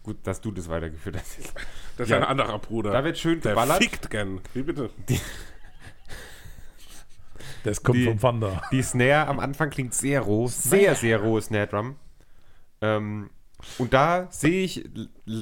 [0.04, 1.52] Gut, dass du das weitergeführt hast.
[1.96, 2.18] Das ist Ja.
[2.18, 2.92] ein anderer Bruder.
[2.92, 3.82] Da wird schön Der geballert.
[3.82, 4.40] fickt gern.
[4.54, 4.90] Wie bitte?
[7.66, 8.62] Das kommt Die- vom Thunder.
[8.72, 11.96] Die Snare am Anfang klingt sehr roh, sehr, sehr rohe Snare Drum.
[12.80, 13.30] Ähm,
[13.78, 14.84] und da sehe ich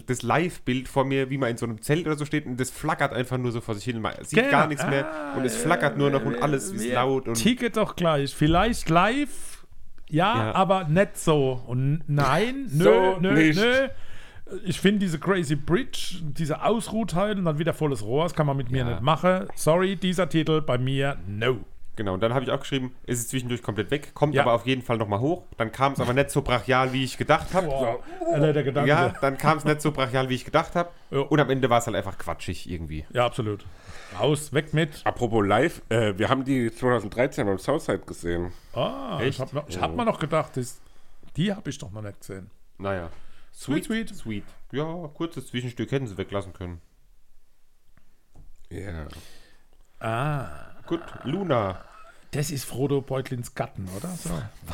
[0.06, 2.70] das Live-Bild vor mir, wie man in so einem Zelt oder so steht und das
[2.70, 4.00] flackert einfach nur so vor sich hin.
[4.00, 4.50] Man sieht Genau.
[4.50, 7.76] gar nichts mehr Ah, und es flackert nur noch und alles ist laut und Ticket
[7.76, 8.32] doch gleich.
[8.34, 9.66] Vielleicht live,
[10.08, 10.54] ja, Ja.
[10.54, 11.60] aber nicht so.
[11.66, 13.56] Und nein, nö, So nö, nicht.
[13.60, 13.88] nö.
[14.64, 18.56] Ich finde diese Crazy Bridge, diese Ausruhteil und dann wieder volles Rohr, das kann man
[18.56, 18.90] mit mir Ja.
[18.90, 19.48] nicht machen.
[19.56, 21.58] Sorry, dieser Titel bei mir, no.
[21.96, 22.14] Genau.
[22.14, 24.42] Und dann habe ich auch geschrieben, es ist zwischendurch komplett weg, kommt Ja.
[24.42, 25.44] aber auf jeden Fall nochmal hoch.
[25.56, 28.00] Dann kam es aber nicht so brachial, wie ich gedacht habe.
[28.32, 28.88] Alter, der Gedanke.
[28.88, 30.90] Ja, Ja, dann kam es nicht so brachial, wie ich gedacht habe.
[31.10, 31.20] Ja.
[31.20, 33.04] Und am Ende war es halt einfach quatschig irgendwie.
[33.14, 33.64] absolut.
[34.18, 35.00] Raus, weg mit.
[35.04, 38.52] Apropos live, äh, wir haben die 2013 beim Southside gesehen.
[38.72, 39.30] Ah, Echt?
[39.30, 40.80] ich habe noch- ich hab mir noch gedacht, das,
[41.36, 42.48] die habe ich doch noch nicht gesehen.
[42.78, 43.10] Naja.
[43.52, 44.14] Sweet, sweet.
[44.14, 44.44] Sweet.
[44.72, 46.80] Ja, kurzes Zwischenstück hätten sie weglassen können.
[48.70, 49.06] Ja.
[50.00, 51.78] Ah, Gut, Luna.
[52.32, 54.08] das ist Frodo Beutlins Gatten, oder?
[54.10, 54.30] So,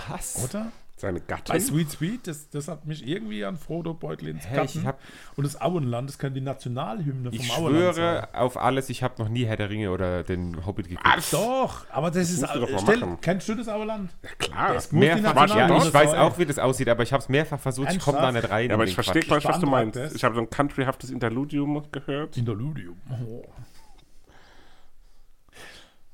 [0.08, 0.44] Was?
[0.44, 0.72] oder?
[0.96, 1.60] Seine Bei Gattin.
[1.60, 4.98] Sweet Sweet, das, das hat mich irgendwie an Frodo Beutlins Hä, Gatten ich hab-
[5.34, 9.14] und das Auenland, das kann die Nationalhymne vom Ich Auenland schwöre auf alles, ich habe
[9.22, 11.06] noch nie Herr der Ringe oder den Hobbit geguckt.
[11.16, 11.30] Was?
[11.30, 12.42] Doch, aber das ist.
[12.42, 13.18] du doch mal Stell, machen.
[13.22, 14.10] kennst du das Auenland?
[14.38, 14.74] Klar.
[14.74, 17.22] Das muss die Mehrfach, Nationalhymne ja, ich weiß auch, wie das aussieht, aber ich habe
[17.22, 18.68] es mehrfach versucht, ich komme da nicht rein.
[18.68, 19.98] Ja, aber ich verstehe gleich, was du meinst.
[20.14, 22.36] Ich habe so ein countryhaftes Interludium gehört.
[22.36, 23.00] Interludium.
[23.26, 23.42] Oh.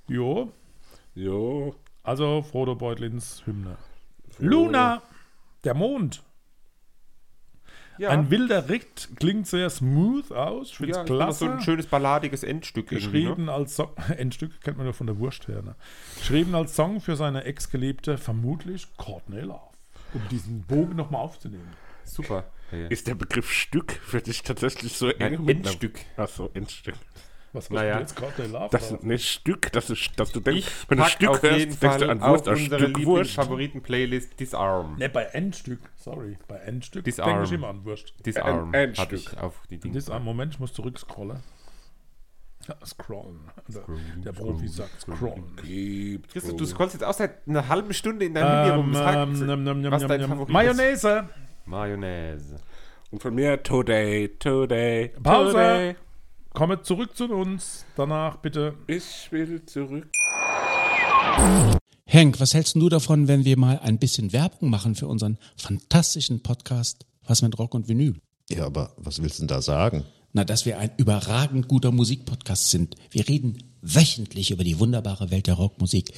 [0.08, 0.52] Jo,
[1.14, 1.74] Jo.
[2.02, 3.76] also Frodo Beutlins Hymne.
[4.38, 5.02] Luna,
[5.64, 6.22] der Mond.
[7.98, 10.68] Ja, Ein wilder Ritt klingt sehr smooth aus.
[10.70, 11.38] Ich finde ja, es das klasse.
[11.46, 12.92] so ein schönes balladiges Endstück.
[12.92, 12.98] Ne?
[12.98, 15.62] Geschrieben als Song, Endstück kennt man nur von der Wurst her.
[15.62, 15.74] Ne?
[16.18, 19.60] Geschrieben als Song für seine Ex-Geliebte, vermutlich Courtney Love.
[20.12, 21.72] Um diesen Bogen nochmal aufzunehmen.
[22.04, 22.44] Super.
[22.70, 22.86] Ja, ja.
[22.88, 25.48] Ist der Begriff Stück für dich tatsächlich so eng?
[25.48, 25.98] Endstück.
[26.18, 26.96] Achso, Endstück.
[27.56, 27.94] Was Naja.
[27.94, 28.68] du jetzt Courtney Love?
[28.70, 31.42] Das ist nicht Stück, das ist, dass du denkst, Ich wenn du pack Stück auf
[31.42, 32.98] hörst, jeden denkst du Fall an auf Wurst, an unsere Stück Wurst.
[32.98, 34.96] Lieblingsfavoriten-Playlist Disarm.
[34.98, 37.28] Ne, bei Endstück, sorry, bei Endstück Disarm.
[37.30, 38.12] denke ich immer an Wurst.
[38.26, 39.12] Disarm Ein- ein Stück.
[39.12, 39.94] ich auf die Dinge.
[39.94, 41.42] Das, Moment, ich muss zurückscrollen.
[42.68, 43.40] Ja, scrollen.
[43.68, 43.84] Der,
[44.24, 45.56] der Profi sagt scrollen.
[45.62, 46.56] Wohl.
[46.56, 48.86] du scrollst jetzt auch seit einer halben Stunde in deinem rum.
[48.88, 50.52] Ähm, Sag, ähm, ähm, was ähm, dein Favorit ist.
[50.52, 51.28] Mayonnaise.
[51.64, 52.56] Mayonnaise.
[53.10, 55.52] Und von mir Today, Today, Pause.
[55.52, 55.96] Today.
[56.56, 57.84] Komme zurück zu uns.
[57.96, 58.76] Danach bitte.
[58.86, 60.10] Ich will zurück.
[62.06, 66.42] Henk, was hältst du davon, wenn wir mal ein bisschen Werbung machen für unseren fantastischen
[66.42, 68.14] Podcast Was mit Rock und Vinyl?
[68.48, 70.04] Ja, aber was willst du denn da sagen?
[70.32, 72.94] Na, dass wir ein überragend guter Musikpodcast sind.
[73.10, 76.14] Wir reden wöchentlich über die wunderbare Welt der Rockmusik,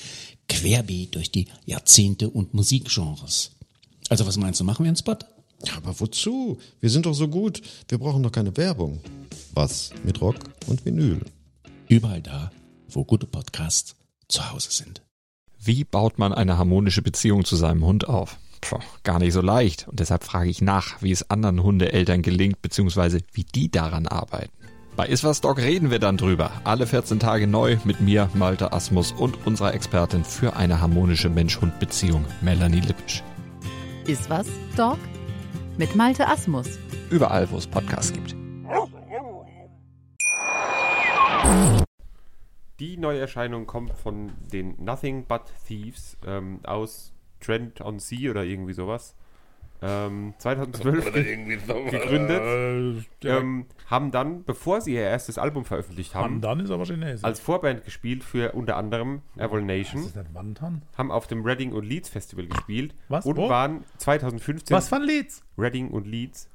[0.48, 3.56] querbeet durch die Jahrzehnte und Musikgenres.
[4.08, 5.18] Also was meinst du, machen wir einen Spot?
[5.64, 6.58] Ja, aber wozu?
[6.80, 7.60] Wir sind doch so gut.
[7.88, 9.00] Wir brauchen doch keine Werbung.
[9.54, 11.20] Was mit Rock und Vinyl?
[11.88, 12.50] Überall da,
[12.88, 13.96] wo gute Podcasts
[14.28, 15.02] zu Hause sind.
[15.58, 18.38] Wie baut man eine harmonische Beziehung zu seinem Hund auf?
[18.60, 19.88] Puh, gar nicht so leicht.
[19.88, 24.52] Und deshalb frage ich nach, wie es anderen Hundeeltern gelingt, beziehungsweise wie die daran arbeiten.
[24.96, 26.50] Bei Iswas Dog reden wir dann drüber.
[26.64, 32.24] Alle 14 Tage neu mit mir, Malte Asmus und unserer Expertin für eine harmonische Mensch-Hund-Beziehung,
[32.40, 33.22] Melanie Lippisch.
[34.06, 34.98] Ist was, Dog?
[35.78, 36.76] Mit Malte Asmus.
[37.08, 38.34] Überall, wo es Podcasts gibt.
[42.80, 48.42] Die neue Erscheinung kommt von den Nothing But Thieves ähm, aus Trent on Sea oder
[48.42, 49.14] irgendwie sowas.
[49.80, 51.12] Ähm, 2012
[51.90, 53.04] gegründet.
[53.22, 57.24] Ja, Ähm, haben dann, bevor sie ihr erstes Album veröffentlicht haben, Wandan ist aber Chinesisch.
[57.24, 60.82] als Vorband gespielt für unter anderem Avril Nation, ist das nicht Wandan?
[60.96, 63.24] haben auf dem Reading und Leeds Festival gespielt Was?
[63.24, 63.48] und Wo?
[63.48, 65.28] waren 2015 Was ein Lied?
[65.56, 66.48] Reading und Leeds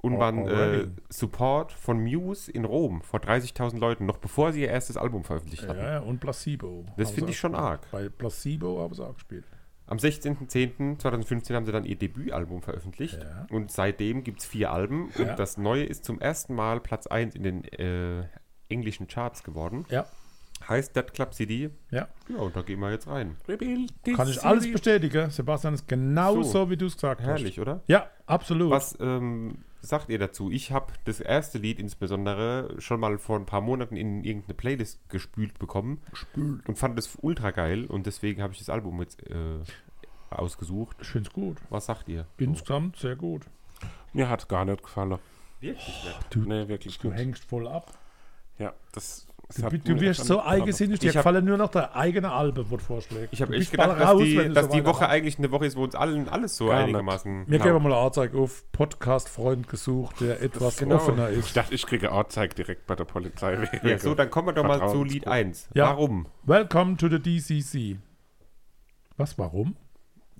[0.00, 0.86] und Oh, waren oh, äh.
[1.08, 5.64] Support von Muse in Rom vor 30.000 Leuten, noch bevor sie ihr erstes Album veröffentlicht
[5.64, 5.80] Ja, hatten.
[5.80, 6.84] ja, und Placebo.
[6.96, 7.80] Das finde ich schon arg.
[7.90, 9.44] Bei Placebo haben sie auch gespielt.
[9.88, 13.46] Am 16.10.2015 haben sie dann ihr Debütalbum veröffentlicht Ja.
[13.50, 15.30] und seitdem gibt es vier Alben Ja.
[15.30, 18.24] und das neue ist zum ersten Mal Platz 1 in den äh,
[18.68, 19.86] englischen Charts geworden.
[19.88, 20.06] Ja,
[20.66, 21.70] Heißt Dead Club CD.
[21.90, 22.08] ja.
[22.28, 23.36] Ja, und da gehen wir jetzt rein.
[23.46, 25.30] Kann ich alles bestätigen.
[25.30, 26.70] Sebastian ist genau so, So.
[26.70, 27.58] wie du es gesagt Herrlich, hast.
[27.62, 27.82] oder?
[27.86, 28.70] Ja, absolut.
[28.70, 30.50] Was ähm, sagt ihr dazu?
[30.50, 35.08] Ich habe das erste Lied insbesondere schon mal vor ein paar Monaten in irgendeine Playlist
[35.08, 36.02] gespült bekommen
[36.66, 39.60] und fand es ultra geil und deswegen habe ich das Album jetzt äh,
[40.30, 40.96] ausgesucht.
[41.00, 41.56] Ich finde es gut.
[41.70, 42.26] Was sagt ihr?
[42.36, 43.46] Insgesamt sehr gut.
[44.12, 45.18] Mir hat gar nicht gefallen.
[45.60, 46.26] Wirklich nicht.
[46.30, 47.16] Du, Nee, wirklich du gut.
[47.18, 47.96] hängst voll ab.
[48.58, 51.70] Ja, das, das Du, du mir wirst so nicht eigensinnig, dir Ich gefallen nur noch
[51.70, 53.32] der eigene Albe, wo du vorschlägst.
[53.32, 55.14] Ich habe echt gedacht, dass raus, die, dass so die Woche machst.
[55.14, 56.84] eigentlich eine Woche ist, wo uns allen alles so Gar nicht.
[56.88, 57.38] einigermaßen.
[57.38, 57.64] Mir genau.
[57.64, 60.96] geben wir mal eine Anzeige auf Podcast-Freund gesucht, der etwas genau.
[60.96, 61.56] offener Ich ist.
[61.56, 63.56] dachte, ich kriege Anzeige direkt bei der Polizei.
[63.82, 65.02] Ja, so, dann kommen wir doch mal zu.
[65.02, 65.70] Lied 1.
[65.72, 65.86] Ja.
[65.86, 66.26] Warum?
[66.44, 67.96] Welcome to the DCC.
[69.16, 69.76] Was, warum?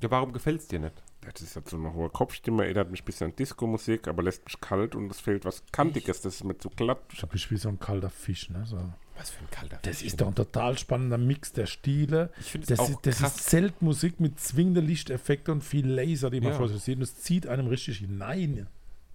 [0.02, 1.02] Ja, warum gefällt es dir nicht?
[1.20, 4.44] Das ist jetzt so eine hohe Kopfstimme, erinnert mich ein bisschen an Disco-Musik, aber lässt
[4.44, 7.00] mich kalt und es fehlt was Kantiges, das ist mir zu glatt.
[7.20, 8.64] Du bist wie so ein kalter Fisch, ne?
[8.64, 8.78] So.
[9.16, 12.30] Was für ein kalter Das ist doch ein total spannender Mix der Stile.
[12.38, 16.30] Ich finde es Das, auch ist, das ist Zeltmusik mit zwingenden Lichteffekten und viel Laser,
[16.30, 16.56] die man Ja.
[16.56, 16.96] vor sich sieht.
[16.96, 18.68] Und es zieht einem richtig hinein.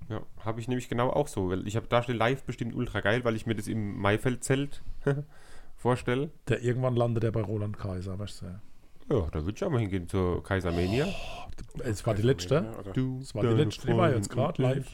[0.09, 1.49] Ja, habe ich nämlich genau auch so.
[1.49, 4.83] Weil ich habe da steht live bestimmt ultra geil, weil ich mir das im Maifeld-Zelt
[5.77, 6.29] vorstelle.
[6.49, 8.45] Der irgendwann landet er bei Roland Kaiser, weißt du.
[9.09, 11.07] Ja, da würde ich auch mal hingehen zur Kaisermania.
[11.83, 12.65] Es war die letzte.
[12.93, 14.87] Du, Es war die letzte, die war jetzt gerade live.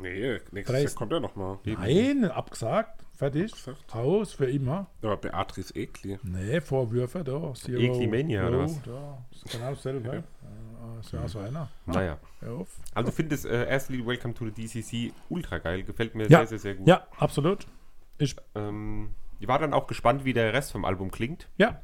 [0.00, 0.86] Nee, nächstes Dresden.
[0.88, 1.58] Jahr kommt er nochmal.
[1.64, 3.04] Nein, abgesagt.
[3.16, 3.52] Fertig.
[3.52, 3.94] Abgesagt.
[3.94, 4.86] Aus für immer.
[5.02, 6.18] Aber Beatrice Egli.
[6.22, 7.52] Nee, Vorwürfe da.
[7.54, 8.82] Zero Eklimania, oder Low, was?
[8.82, 9.24] Da.
[9.30, 10.08] Ist genau dasselbe.
[10.08, 11.00] Ja.
[11.00, 11.68] Ist ja so einer.
[11.84, 12.18] Naja.
[12.40, 12.78] Hör auf.
[12.94, 15.82] Also ich finde das äh, erste Lied Welcome to the DCC ultra geil.
[15.82, 16.38] Gefällt mir Ja.
[16.38, 16.88] sehr, sehr, sehr gut.
[16.88, 17.66] Ja, absolut.
[18.16, 21.48] Ich, Ähm, ich war dann auch gespannt, wie der Rest vom Album klingt.
[21.58, 21.80] ja,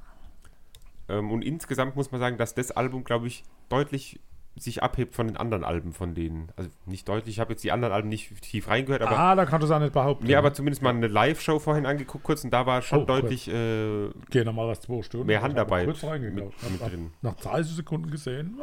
[1.09, 4.21] Ähm, und insgesamt muss man sagen, dass das Album, glaube ich, deutlich
[4.59, 6.51] sich abhebt von den anderen Alben von denen.
[6.57, 9.45] Also nicht deutlich, ich habe jetzt die anderen Alben nicht tief reingehört, aber ah, da
[9.45, 10.27] kannst du es auch nicht behaupten.
[10.27, 13.49] mir aber zumindest mal eine Live-Show vorhin angeguckt kurz und da war schon Oh, deutlich
[13.49, 15.27] äh, Geh nochmal was zwei Stunden.
[15.27, 17.13] mehr Handarbeit kurz Hab drin.
[17.21, 18.59] Nach 30 Sekunden gesehen.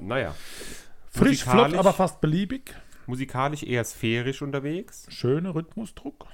[0.00, 0.34] naja,
[1.10, 2.74] Frisch, flott, aber fast beliebig.
[3.06, 6.24] musikalisch eher sphärisch unterwegs Schöner Rhythmusdruck.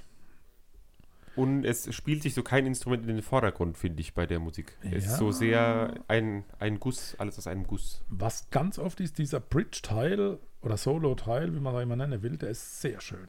[1.40, 4.76] Und es spielt sich so kein Instrument in den Vordergrund, finde ich, bei der Musik.
[4.82, 4.96] Es Ja.
[5.12, 8.02] ist so sehr ein, ein Guss, alles aus einem Guss.
[8.08, 12.50] Was ganz oft ist, dieser Bridge-Teil oder Solo-Teil, wie man da immer nennen will, der
[12.50, 13.28] ist sehr schön.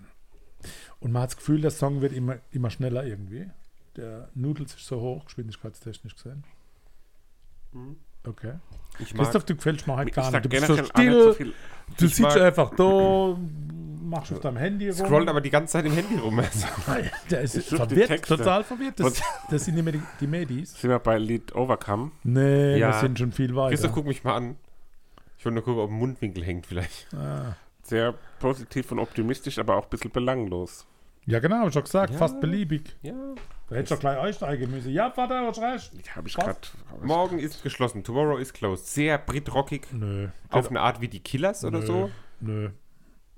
[0.99, 3.49] Und man hat das Gefühl, der Song wird immer, immer schneller irgendwie.
[3.95, 6.43] Der nudelt sich so hoch, geschwindigkeitstechnisch gesehen.
[8.25, 8.53] Okay.
[8.99, 10.45] Ich mag, Christoph, du gefällst mir halt gar nicht.
[10.45, 11.53] Du bist so nicht so still, viel.
[11.97, 13.37] du Ich sitzt einfach da,
[14.03, 15.05] machst auf deinem Handy rum.
[15.05, 16.39] scrollt aber die ganze Zeit im Handy rum.
[16.39, 16.67] Also.
[17.29, 18.99] Der ist verwirrt, total verwirrt.
[18.99, 20.73] Das, das sind immer die, die Medis.
[20.79, 22.11] Sind wir bei Lied Overcome?
[22.23, 22.89] Nee, Ja.
[22.89, 23.69] wir sind schon viel weiter.
[23.69, 24.55] Christoph, guck mich mal an.
[25.37, 27.07] Ich wollte nur gucken, ob ein Mundwinkel hängt vielleicht.
[27.15, 27.55] Ah.
[27.81, 30.85] Sehr positiv und optimistisch, aber auch ein bisschen belanglos.
[31.31, 32.17] Ja, genau, hab ich schon gesagt, Ja.
[32.19, 32.95] fast beliebig.
[33.01, 33.13] Ja.
[33.69, 34.91] Da hättest du doch gleich einsteigen müssen.
[34.91, 36.15] Ja, Vater, hast recht.
[36.15, 36.43] Habe ich Was?
[36.43, 36.59] gerade.
[37.03, 38.85] Morgen ist geschlossen, tomorrow is closed.
[38.87, 39.87] Sehr britrockig.
[39.93, 40.27] Nö.
[40.49, 41.85] Auf eine Art wie die Killers oder Nö.
[41.85, 42.09] so.
[42.41, 42.69] Nö.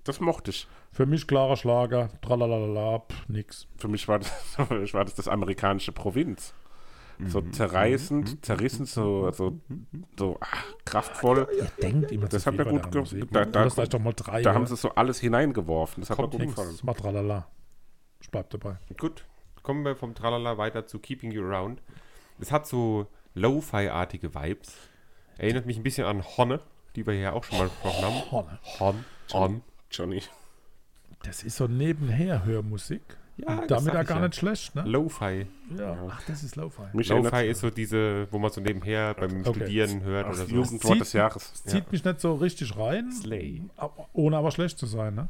[0.06, 0.68] Das mochte ich.
[0.92, 2.10] Für mich klarer Schlager.
[2.22, 3.68] Tralalala, pff, nix.
[3.78, 4.30] Für mich war das,
[4.68, 6.54] für mich war das, das amerikanische Provinz.
[7.28, 9.60] so zerreißend, zerrissen, so, so,
[10.18, 11.48] so ach, kraftvoll.
[11.56, 13.28] Ihr denkt immer Das hat mir gut ge- Musik.
[13.32, 14.42] da- Da, da- doch mal drei.
[14.42, 16.02] Da haben sie so alles hineingeworfen.
[16.02, 16.72] Das hat mir gut Dings, gefallen.
[16.72, 17.48] das macht tralala.
[18.34, 18.78] Ich bleib dabei.
[18.98, 19.26] Gut,
[19.62, 21.84] kommen wir vom Tralala weiter zu Keeping You Around.
[22.40, 24.74] Es hat so Lo-Fi-artige Vibes.
[25.38, 26.60] Erinnert mich ein bisschen an Honne,
[26.96, 28.32] die wir hier auch schon mal besprochen haben.
[28.32, 28.60] Honne.
[28.80, 29.62] Hon, Hon.
[29.92, 30.24] Johnny.
[31.22, 33.02] Das ist so nebenher Hörmusik.
[33.38, 34.28] Ja, Und das damit ja gar ja.
[34.28, 34.82] nicht schlecht, ne?
[34.84, 35.46] Lo-Fi.
[35.78, 35.96] Ja.
[36.10, 36.82] Ach, das ist Lo-Fi.
[36.94, 39.54] Lo-Fi ist so diese, wo man so nebenher beim Okay.
[39.60, 40.56] Studieren hört oder das so.
[40.56, 41.54] Jugendwort Zieht- des Jahres.
[41.66, 43.62] Zieht mich nicht so richtig rein, Slay.
[44.14, 45.30] ohne aber schlecht zu sein, ne?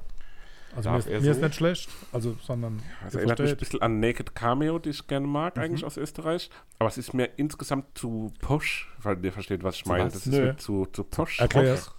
[0.75, 3.59] Also mir ist, mir ist nicht schlecht, also sondern Das ihr erinnert mich ein versteht.
[3.59, 6.49] bisschen an Naked Cameo, die ich gerne mag, eigentlich aus Österreich.
[6.79, 10.05] Aber es ist mir insgesamt zu posch, weil ihr versteht, was ich meine.
[10.05, 11.39] Das ist mir zu, zu posch.
[11.39, 11.91] Erklär's.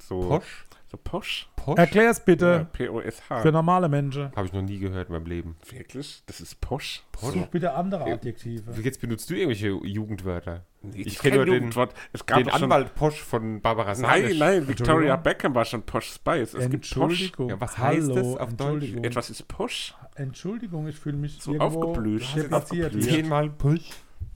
[0.00, 0.66] So, Posch?
[0.92, 1.48] So posch?
[1.56, 1.78] Posch?
[1.78, 3.40] Erklär's bitte P-O-S-H.
[3.40, 4.30] für normale Menschen.
[4.36, 5.56] Habe ich noch nie gehört in meinem Leben.
[5.70, 6.22] Wirklich?
[6.26, 7.02] Das ist posch?
[7.18, 8.78] Such bitte andere Adjektive.
[8.82, 10.66] Jetzt benutzt du irgendwelche Jugendwörter.
[10.82, 11.72] Nee, Ich kenne nur den.
[12.12, 14.38] Es gab den Anwalt Posch von Barbara Nein, Salisch.
[14.38, 15.22] nein, Victoria Entschuldigung?
[15.22, 16.52] Beckham war schon Posh Spice.
[16.54, 17.22] Es gibt Posch.
[17.22, 17.48] Entschuldigung.
[17.48, 18.92] Ja, was heißt Hallo, das auf Deutsch?
[19.02, 19.94] Etwas ist Posch.
[20.16, 22.22] Entschuldigung, ich fühle mich So irgendwo aufgeblüht.
[22.52, 23.02] Aufgeblüht.
[23.02, 23.88] Zehnmal Posch.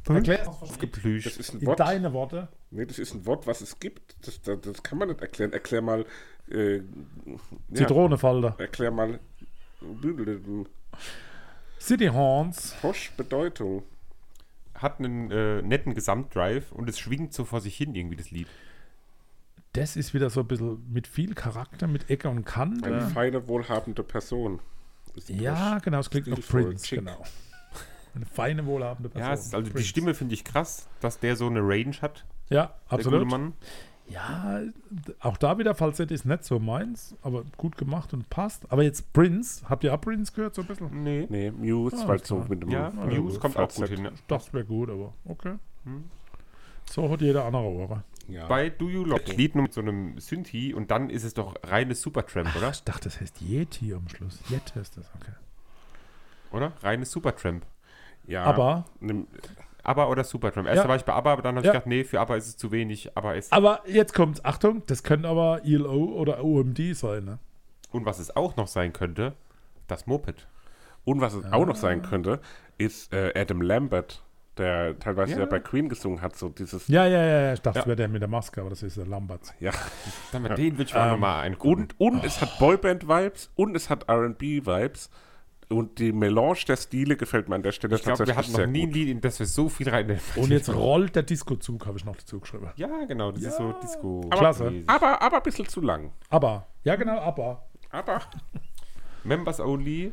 [0.09, 1.27] Erklär's Aufgeplüscht.
[1.27, 2.49] Das ist ein in deine Worte.
[2.71, 4.17] Nee, das ist ein Wort, was es gibt.
[4.27, 5.53] Das, das, das kann man nicht erklären.
[5.53, 6.05] Erklär mal.
[6.51, 6.83] Äh, ja,
[7.75, 8.55] Zitronenfalter.
[8.59, 9.19] erklär mal.
[11.81, 12.75] City Horns.
[12.81, 13.83] Posch Bedeutung.
[14.75, 18.47] Hat einen äh, netten Gesamtdrive und es schwingt so vor sich hin irgendwie das Lied.
[19.73, 23.01] Das ist wieder so ein bisschen mit viel Charakter, mit Ecke und Eine Kante.
[23.13, 24.61] feine, wohlhabende Person.
[25.29, 26.99] Ja, genau, es klingt nach Stilvoll, Prince, chic.
[27.01, 27.23] genau.
[28.15, 29.25] Eine feine, wohlhabende Person.
[29.27, 29.89] Ja, also die Prince.
[29.89, 33.21] Stimme finde ich krass, dass der so eine Range hat, Ja, der absolut.
[33.25, 33.53] gute Mann.
[34.09, 34.61] Ja,
[35.21, 38.71] auch da wieder Falsett ist nicht so meins, aber gut gemacht und passt.
[38.71, 41.03] Aber jetzt Prince, habt ihr auch Prince gehört so ein bisschen?
[41.03, 41.27] Nee.
[41.29, 43.97] Nee, Muse, Ah, weil so mit dem Ja, News kommt auch gut Falsett.
[43.99, 44.05] hin.
[44.07, 44.13] Ja.
[44.29, 45.55] Das wäre gut, aber okay.
[46.89, 48.05] So hat jeder andere Ohren.
[48.29, 48.47] Ja.
[48.47, 51.55] Bei Do You Love Lied nur mit so einem Synthi und dann ist es doch
[51.65, 52.71] reines Supertramp, oder?
[52.71, 54.39] Ich dachte, das heißt Yeti am Schluss.
[54.49, 55.33] Yeti heißt das, okay.
[56.53, 56.73] Oder?
[56.83, 57.65] Reines Supertramp.
[58.27, 58.45] ja.
[58.45, 59.27] Aber, Nimm,
[59.89, 60.67] ABBA oder Supertramp.
[60.69, 60.89] Erst Ja.
[60.89, 61.73] war ich bei ABBA, aber dann habe Ja.
[61.73, 63.17] ich gedacht, nee, für ABBA ist es zu wenig.
[63.17, 63.53] ABBA ist.
[63.53, 67.39] aber jetzt kommt's, Achtung, das könnte aber ILO oder OMD sein, ne?
[67.93, 69.35] Und was es auch noch sein könnte,
[69.87, 70.47] das Moped.
[71.05, 72.41] und was es auch noch sein könnte,
[72.79, 74.23] ist äh, Adam Lambert,
[74.59, 75.39] der teilweise ja.
[75.41, 75.45] Ja.
[75.47, 76.89] bei Queen gesungen hat, so dieses.
[76.89, 77.53] Ja, ja, ja, ja.
[77.53, 77.83] Ich dachte, Ja.
[77.83, 79.55] es wäre der mit der Maske, aber das ist der Lambert.
[79.61, 79.71] Ja.
[80.33, 81.89] Dann mit den würde ich auch Ähm, nochmal eingucken.
[81.99, 85.11] Und, und es hat Boyband-Vibes und es hat RB-Vibes.
[85.69, 88.53] Und die Melange der Stile gefällt mir an der Stelle ich glaube, wir tatsächlich hatten
[88.53, 88.95] noch sehr nie ein gut.
[88.95, 90.21] Lied, in das wir so viel rein.
[90.37, 92.71] Und jetzt rollt der Disco-Zug, habe ich noch dazu geschrieben.
[92.77, 94.21] Ja, genau, das ist so Disco.
[94.31, 94.85] Klasse.
[94.87, 96.13] Aber, aber ein bisschen zu lang.
[96.31, 97.67] Aber, ja genau, aber.
[97.91, 98.21] Aber
[99.25, 100.13] Members Only.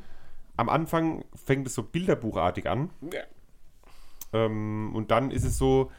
[0.57, 2.89] Am Anfang fängt es so bilderbuchartig an.
[3.11, 3.21] ja,
[4.33, 5.91] Ähm, und dann ist es so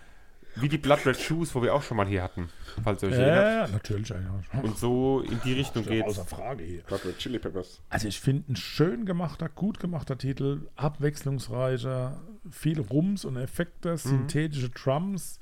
[0.56, 2.48] wie die Blood Red Shoes, wo wir auch schon mal hier hatten.
[2.82, 3.68] Falls ihr euch Ja, erinnert.
[3.68, 4.08] ja, natürlich.
[4.08, 4.18] Ja.
[4.62, 6.06] Und so in die Richtung geht's.
[6.18, 6.82] Außer Frage hier.
[6.82, 7.80] Blood Red Chili Peppers.
[7.90, 14.70] Also ich finde ein schön gemachter, gut gemachter Titel, abwechslungsreicher, viel Rums und Effekte, synthetische
[14.70, 15.38] Drums,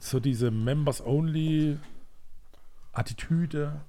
[0.00, 0.50] so diese
[2.92, 3.80] Members-Only-Attitüde.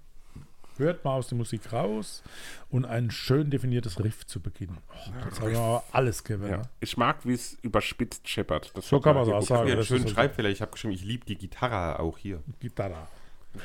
[0.79, 2.23] Hört mal aus der Musik raus
[2.69, 4.77] und ein schön definiertes Riff zu Beginn.
[4.89, 6.51] Oh, das haben wir aber alles gewinnen.
[6.51, 6.61] Ja.
[6.79, 8.71] Ich mag, wie es überspitzt scheppert.
[8.75, 9.67] Das So kann man's hier auch sagen.
[9.67, 10.47] Einen das schönen Schreibfehler.
[10.47, 12.41] Ich habe geschrieben, ich liebe die Gitarre auch hier.
[12.61, 13.07] Gitarre.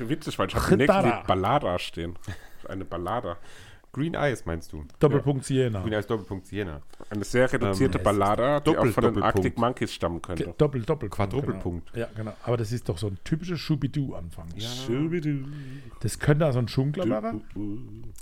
[0.00, 2.18] Witzig, weil ich habe nächsten Ballada stehen.
[2.68, 3.36] Eine Ballada.
[3.94, 4.84] Green Eyes meinst du?
[4.98, 5.80] Doppelpunkt Siena.
[5.80, 6.82] Green Eyes Doppelpunkt Siena.
[7.08, 9.22] Eine sehr reduzierte Ähm, Ballada, die Doppel- auch von den.
[9.22, 10.52] Arctic Monkeys stammen könnte.
[10.58, 11.92] Doppel, Doppel, Quadruppelpunkt.
[11.92, 12.06] Genau.
[12.06, 12.32] Ja, genau.
[12.42, 14.48] Aber das ist doch so ein typischer Schubidu-Anfang.
[14.58, 15.46] Schubidu.
[16.00, 18.12] Das könnte also ein Schunkler werden.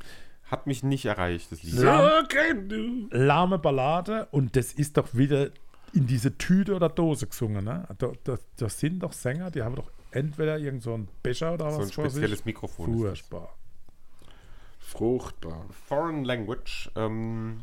[0.45, 1.79] Hat mich nicht erreicht, das Lied.
[1.83, 3.09] Do.
[3.11, 5.49] lahme Ballade und das ist doch wieder
[5.95, 7.65] in diese Tüte oder Dose gesungen.
[7.65, 7.87] Ne?
[7.99, 11.71] Da, da, das sind doch Sänger, die haben doch entweder irgend so einen Becher oder
[11.71, 12.45] So was ein vor spezielles sich.
[12.47, 12.91] Mikrofon.
[12.93, 13.03] ist das.
[13.09, 13.55] Furchtbar.
[14.83, 15.67] Fruchtbar.
[15.87, 17.61] Foreign Language ähm,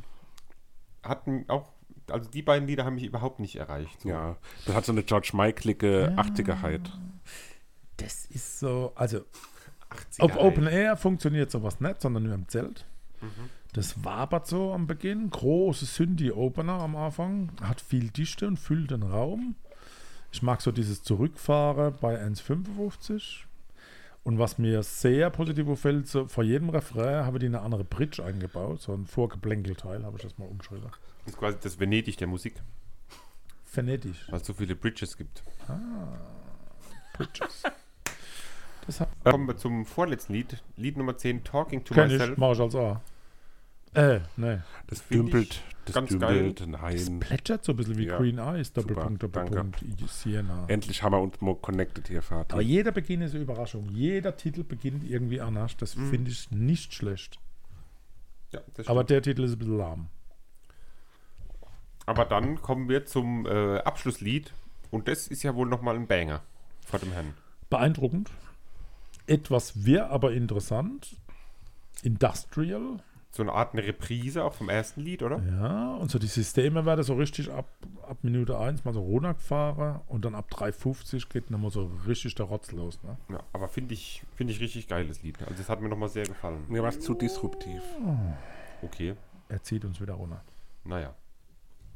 [1.04, 1.72] hatten auch,
[2.10, 4.02] also die beiden Lieder haben mich überhaupt nicht erreicht.
[4.02, 4.10] So.
[4.10, 6.92] Ja, das hat so eine George Michaelige Achtigerheit.
[7.98, 9.20] Das ist so, also
[9.90, 10.38] 80er auf.
[10.38, 12.86] Open Air funktioniert sowas nicht, sondern nur im Zelt.
[13.22, 13.50] Mhm.
[13.74, 15.30] Das wabert so am Beginn.
[15.30, 17.52] Große Synthi-Opener am Anfang.
[17.62, 19.56] Hat viel Dichte und füllt den Raum.
[20.32, 23.46] Ich mag so dieses Zurückfahren bei 1,55.
[24.24, 28.24] Und was mir sehr positiv auffällt, so vor jedem Refrain habe die eine andere Bridge
[28.24, 28.82] eingebaut.
[28.82, 30.90] So ein Vorgeplänkelteil habe ich das mal umgeschrieben.
[31.26, 32.56] Das ist quasi das Venedig der Musik,
[33.74, 34.16] Venedig.
[34.30, 35.44] weil es so viele Bridges gibt.
[37.14, 37.64] Bridges.
[38.88, 42.38] Das hat, Kommen wir zum vorletzten Lied, Lied Nummer 10, Talking to kenn ich, Myself.
[42.40, 43.00] mach ich als A.
[43.94, 44.60] Äh, nee.
[44.88, 46.36] Das dümpelt Das ganz geil.
[46.54, 47.20] dümmelt, Nein.
[47.20, 50.66] Plätschert so ein bisschen wie Ja, Green Eyes, Doppelpunkt, super, Doppelpunkt, Siena.
[50.68, 52.54] Endlich haben wir uns mal connected hier, Vater.
[52.54, 53.90] Aber jeder Beginn ist eine Überraschung.
[53.90, 55.76] Jeder Titel beginnt irgendwie anders.
[55.78, 56.10] Das Mhm.
[56.12, 57.40] finde ich nicht schlecht.
[58.52, 60.08] Ja, das Aber der Titel ist ein bisschen lahm.
[62.06, 64.54] Aber dann kommen wir zum äh, Abschlusslied.
[64.92, 66.42] Und das ist ja wohl nochmal ein Banger
[66.86, 67.34] vor dem Herrn.
[67.70, 68.32] Beeindruckend.
[69.28, 71.16] Etwas wir aber interessant.
[72.02, 73.00] Industrial.
[73.32, 75.40] So eine Art eine Reprise auch vom ersten Lied, oder?
[75.44, 77.70] Ja, und so die Systeme werden so richtig ab,
[78.02, 82.34] ab Minute 1 mal so runtergefahren und dann ab 3,50 geht dann mal so richtig
[82.34, 83.00] der Rotz los.
[83.04, 83.18] Ne?
[83.30, 85.38] Ja, aber finde ich, finde ich richtig geiles Lied.
[85.44, 86.66] Also das hat mir nochmal sehr gefallen.
[86.70, 87.84] Mir war es zu disruptiv.
[88.82, 89.14] Okay,
[89.48, 90.42] Er zieht uns wieder runter.
[90.84, 91.14] naja.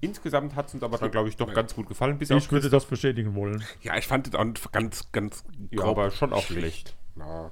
[0.01, 2.17] Insgesamt hat es uns aber dann, glaube ich, doch ganz gut gefallen.
[2.19, 3.63] Bis Ich würde das bestätigen wollen.
[3.84, 6.93] Ja, ich fand es auch ganz, ganz Ja, aber schon auch schlecht.
[7.15, 7.51] Ja.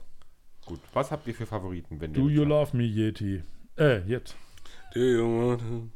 [0.66, 0.82] Gut.
[0.92, 3.42] Was habt ihr für Favoriten, wenn Do you love me, Yeti?
[3.78, 4.36] Äh, jetzt.
[4.94, 5.90] Do you wanna,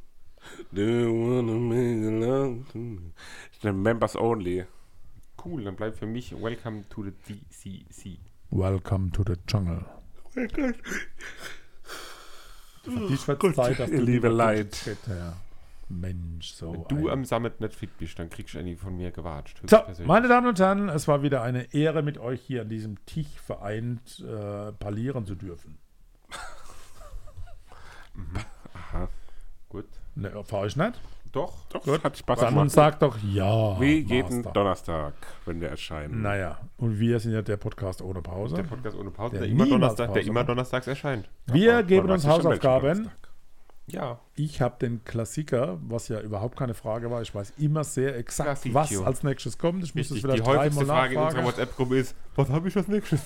[0.72, 3.12] do you wanna make love to me?
[3.52, 4.66] Ist ein Members Only.
[5.44, 8.20] Cool, dann bleibt für mich Welcome to the DCC.
[8.52, 9.86] Welcome to the jungle.
[10.34, 10.54] Wird
[13.40, 14.78] Gott, Zeit, dass du liebe Leid.
[15.08, 15.36] Ja.
[15.90, 16.74] Mensch, so.
[16.74, 19.62] Wenn du am Summit nicht fit bist, dann kriegst du eine von mir gewatscht.
[19.70, 23.04] So, meine Damen und Herren, es war wieder eine Ehre, mit euch hier an diesem
[23.06, 25.78] Tisch vereint äh, parlieren zu dürfen.
[29.70, 29.86] Gut.
[30.34, 30.94] Ne, für euch nicht?
[31.32, 31.54] Doch.
[31.70, 32.02] Doch, Gut.
[32.02, 32.72] hat Spaß Dann gemacht.
[32.72, 33.78] sagt doch ja.
[33.80, 34.52] Wie jeden Master.
[34.54, 35.14] Donnerstag,
[35.46, 36.22] wenn wir erscheinen.
[36.22, 38.56] Naja, und wir sind ja der Podcast ohne Pause.
[38.56, 40.50] Der Podcast ohne Pause, Der der, immer, Donnerstag, der Pause immer macht.
[40.50, 41.30] donnerstags erscheint.
[41.48, 43.10] Wir Aber geben uns Hausaufgaben.
[43.88, 44.20] Ja.
[44.36, 47.22] Ich habe den Klassiker, was ja überhaupt keine Frage war.
[47.22, 49.84] Ich weiß immer sehr exakt, Klassik, was als nächstes kommt.
[49.84, 50.22] Ich muss Richtig.
[50.24, 51.44] das Die vielleicht häufigste Frage in unserer.
[51.44, 53.20] WhatsApp-Gruppe ist, was habe ich als nächstes?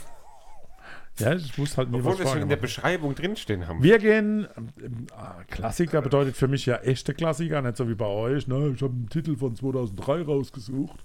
[1.17, 3.83] Ja, ich muss halt Obwohl wir schon in der Beschreibung drinstehen haben.
[3.83, 8.05] Wir gehen, ähm, ah, Klassiker bedeutet für mich ja echte Klassiker, nicht so wie bei
[8.05, 8.47] euch.
[8.47, 8.71] Ne?
[8.73, 11.03] Ich habe einen Titel von 2003 rausgesucht.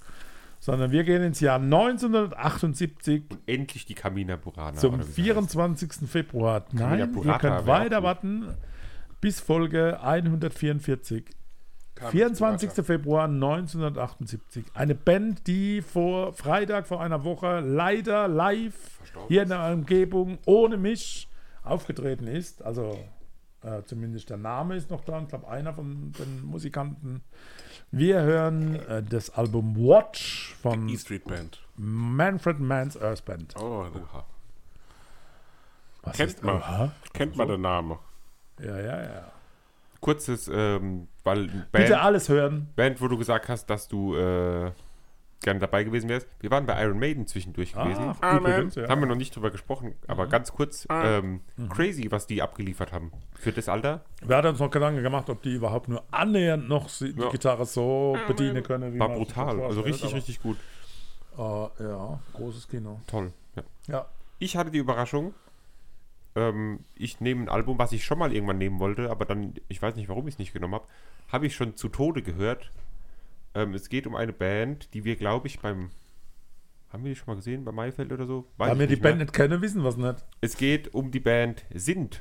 [0.61, 4.79] Sondern wir gehen ins Jahr 1978 Endlich die Kamina Burana.
[4.79, 6.09] zum oder wie sie 24.
[6.09, 6.65] Februar.
[6.73, 8.47] Nein, ihr Burrata könnt weiter warten
[9.25, 11.25] bis Folge 144.
[11.97, 12.85] 24.
[12.85, 14.65] Februar 1978.
[14.75, 18.75] Eine Band, die vor Freitag vor einer Woche leider live
[19.29, 21.29] hier in der Umgebung ohne mich
[21.63, 22.63] aufgetreten ist.
[22.63, 22.99] Also
[23.63, 25.21] äh, zumindest der Name ist noch da.
[25.21, 27.23] Ich glaube, einer von den Musikanten.
[27.91, 31.61] Wir hören äh, das Album Watch von E Street Band.
[31.77, 33.55] Manfred Mann's Earth Band.
[33.57, 33.87] Oh,
[36.13, 36.57] kennt man.
[36.57, 36.93] Aha.
[37.13, 37.99] Kennt man den Namen.
[38.61, 39.33] Ja, ja, ja.
[40.05, 42.69] Kurzes, ähm, weil Band, Bitte alles hören.
[42.77, 44.71] Band, wo du gesagt hast, dass du äh,
[45.41, 46.29] gerne dabei gewesen wärst.
[46.41, 48.15] Wir waren bei Iron Maiden zwischendurch gewesen.
[48.21, 48.89] Ah, übrigens, Da ja.
[48.89, 51.41] haben wir noch nicht drüber gesprochen, aber ganz kurz, ähm,
[51.71, 53.13] crazy, was die abgeliefert haben.
[53.39, 54.05] Für das Alter.
[54.23, 57.31] Wir hatten uns noch Gedanken gemacht, ob die überhaupt nur annähernd noch die Ja.
[57.31, 58.95] Gitarre so bedienen können.
[58.95, 59.61] Wie War brutal.
[59.63, 60.59] Also richtig, richtig gut.
[61.37, 63.01] aber, äh, ja, großes Kino.
[63.07, 63.33] Toll.
[63.57, 63.63] Ja.
[63.89, 64.07] Ja.
[64.39, 65.33] Ich hatte die Überraschung,
[66.37, 69.81] ähm, ich nehme ein Album, was ich schon mal irgendwann nehmen wollte, aber dann, ich
[69.81, 70.87] weiß nicht, warum ich es nicht genommen habe,
[71.29, 72.71] habe ich schon zu Tode gehört.
[73.55, 75.91] Ähm, es geht um eine Band, die wir, glaube ich, beim.
[76.91, 77.65] Haben wir die schon mal gesehen?
[77.65, 78.47] Bei Maifeld oder so?
[78.57, 79.25] Weiß Weil wir die nicht Band mehr.
[79.25, 80.25] nicht kennen, wissen wir es nicht.
[80.41, 82.21] Es geht um die Band Sind.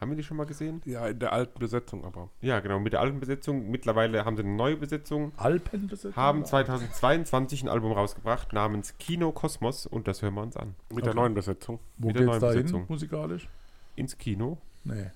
[0.00, 0.82] Haben wir die schon mal gesehen?
[0.84, 2.28] Ja, in der alten Besetzung aber.
[2.42, 3.70] Ja, genau, mit der alten Besetzung.
[3.70, 5.32] Mittlerweile haben sie eine neue Besetzung.
[5.38, 6.14] Alpenbesetzung?
[6.16, 10.74] Haben 2022 ein Album rausgebracht namens Kino Kosmos und das hören wir uns an.
[10.92, 11.80] Mit der neuen Besetzung.
[11.96, 12.84] Wo mit der geht's neuen da hin, Besetzung.
[12.88, 13.48] musikalisch?
[13.96, 14.58] Ins Kino.
[14.84, 15.06] Nee.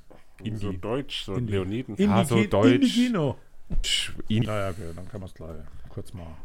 [0.43, 1.97] In so die- Deutsch, so in die- Leoniden.
[1.97, 2.95] In, Ah, die, so Ki- in die Deutsch.
[2.95, 3.37] Kino.
[4.28, 5.51] In Naja, okay, dann kann man es gleich
[5.91, 6.37] kurz machen.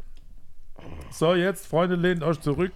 [1.10, 2.72] So, jetzt, Freunde, lehnt euch zurück,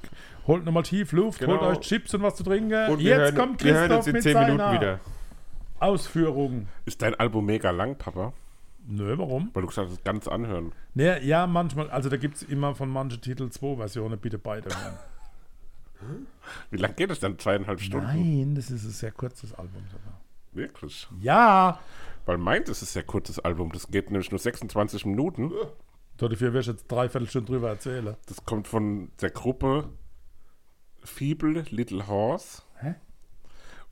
[0.46, 1.52] holt nochmal tief Luft, Genau.
[1.60, 2.72] holt euch Chips und was zu trinken.
[2.90, 5.00] und wir jetzt hören, kommt wir hören Christoph uns in mit 10 Minuten seiner wieder.
[5.80, 6.68] Ausführung.
[6.84, 8.32] Ist dein Album mega lang, Papa?
[8.86, 9.50] Nö, warum?
[9.52, 10.72] Weil du gesagt hast, ganz anhören.
[10.94, 14.68] Nee, ja, manchmal, also da gibt es immer von manchen Titeln zwei Versionen, bitte beide
[14.74, 14.98] hören.
[16.70, 17.38] Wie lang geht es dann?
[17.38, 18.06] Zweieinhalb Stunden?
[18.06, 20.20] Nein, das ist ein sehr kurzes Album sogar.
[20.52, 21.06] Wirklich?
[21.20, 21.78] Ja!
[22.26, 23.70] Weil meins ist ein sehr kurzes Album.
[23.72, 25.52] Das geht nämlich nur 26 Minuten.
[26.16, 28.16] Dafür wirst du jetzt dreiviertel Stunden drüber erzählen.
[28.26, 29.88] Das kommt von der Gruppe
[31.04, 32.62] Feeble Little Horse.
[32.78, 32.94] Hä?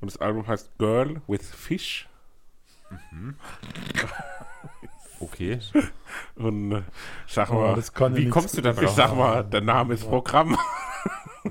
[0.01, 2.09] Und das Album heißt Girl with Fish.
[5.20, 5.59] Okay.
[6.36, 6.82] Und äh,
[7.26, 8.90] ich sag Oh, mal, das ja Wie kommst du da ich drauf?
[8.94, 10.57] sag mal, der Name ist Programm.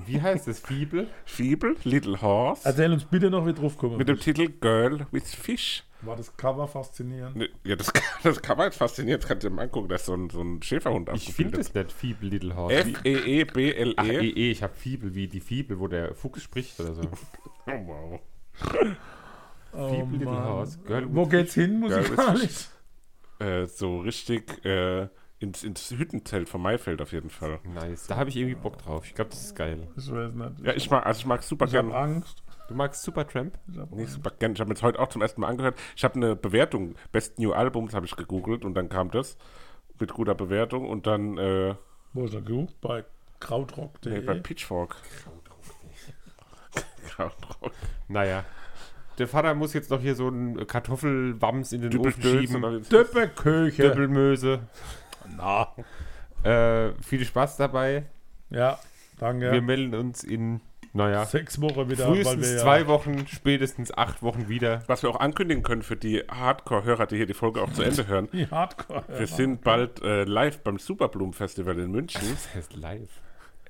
[0.06, 0.60] Wie heißt es?
[0.60, 1.08] Fibel?
[1.26, 2.62] Feeble Little Horse.
[2.66, 3.98] Erzähl uns bitte noch, wie drauf kommen.
[3.98, 5.84] mit dem Titel Girl with Fish.
[6.02, 7.50] War das Cover faszinierend?
[7.64, 7.92] Ja, das,
[8.24, 9.24] das jetzt fasziniert.
[9.24, 9.90] Das kannst du dir mal angucken.
[9.90, 12.86] Da ist so ein, so ein Schäferhund Ich finde es nicht Fibel Little Horse.
[12.86, 14.18] Wie- Ach, F-E-E-B-L-E.
[14.20, 17.02] eh, eh, ich habe Fibel wie die Fibel, wo der Fuchs spricht oder so.
[17.70, 18.20] Oh, wow.
[19.74, 20.44] Oh, Fibel Little Mann.
[20.46, 20.80] Horse.
[20.86, 22.70] Girl Wo geht's hin musikalisch?
[23.40, 25.08] äh, so richtig äh,
[25.40, 27.60] ins, ins Hüttenzelt von Maifeld auf jeden Fall.
[27.64, 28.08] Nice.
[28.08, 29.06] Da habe ich irgendwie Bock drauf.
[29.06, 29.88] Ich glaube, das ist geil.
[29.96, 30.60] Ich weiß nicht.
[30.66, 31.98] Ja, ich mag, also ich mag super ich habe gern.
[31.98, 32.44] Angst.
[32.70, 33.58] Du magst Supertramp?
[33.92, 34.54] Nee, super gern.
[34.54, 35.78] Ich habe mir jetzt heute auch zum ersten Mal angehört.
[35.96, 39.38] Ich habe eine Bewertung, Best New Albums habe ich gegoogelt und dann kam das
[40.00, 41.76] mit guter Bewertung und dann äh,
[42.14, 42.76] Wo ist er gesucht?
[42.82, 43.06] Bei
[43.40, 44.12] krautrock.de.
[44.20, 44.96] nee, bei Pitchfork.
[47.08, 47.72] Krautrock.
[48.08, 48.44] Naja.
[49.18, 52.64] Der Vater muss jetzt noch hier so einen Kartoffelwams in den Ofen Dübbeldöns schieben.
[52.64, 53.82] und Döppeköche.
[53.82, 54.60] Döppelmöse.
[55.36, 55.74] Na.
[56.44, 58.04] Äh, viel Spaß dabei.
[58.50, 58.78] Ja,
[59.20, 59.52] danke.
[59.52, 60.62] Wir melden uns in,
[60.94, 64.84] naja, Sechs Wochen wieder, weil frühestens wir ja zwei Wochen, spätestens acht Wochen wieder.
[64.88, 68.08] Was wir auch ankündigen können für die Hardcore-Hörer, die hier die Folge auch zu Ende
[68.08, 68.30] hören.
[68.34, 69.04] die Hardcore.
[69.18, 72.22] Wir sind bald äh, live beim Superblumen-Festival in München.
[72.32, 73.10] Das heißt live.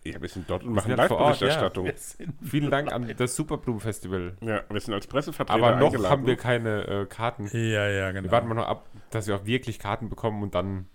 [0.04, 1.90] Ja, wir sind dort und machen Live-Berichterstattung.
[2.44, 4.38] Vielen Dank an das Superblumen-Festival.
[4.42, 4.62] Ja.
[4.70, 6.12] wir sind als Pressevertreter Aber noch eingeladen.
[6.12, 7.48] haben wir keine äh, Karten.
[7.52, 8.24] Ja, ja, genau.
[8.24, 10.88] Wir warten mal noch ab, dass wir auch wirklich Karten bekommen und dann.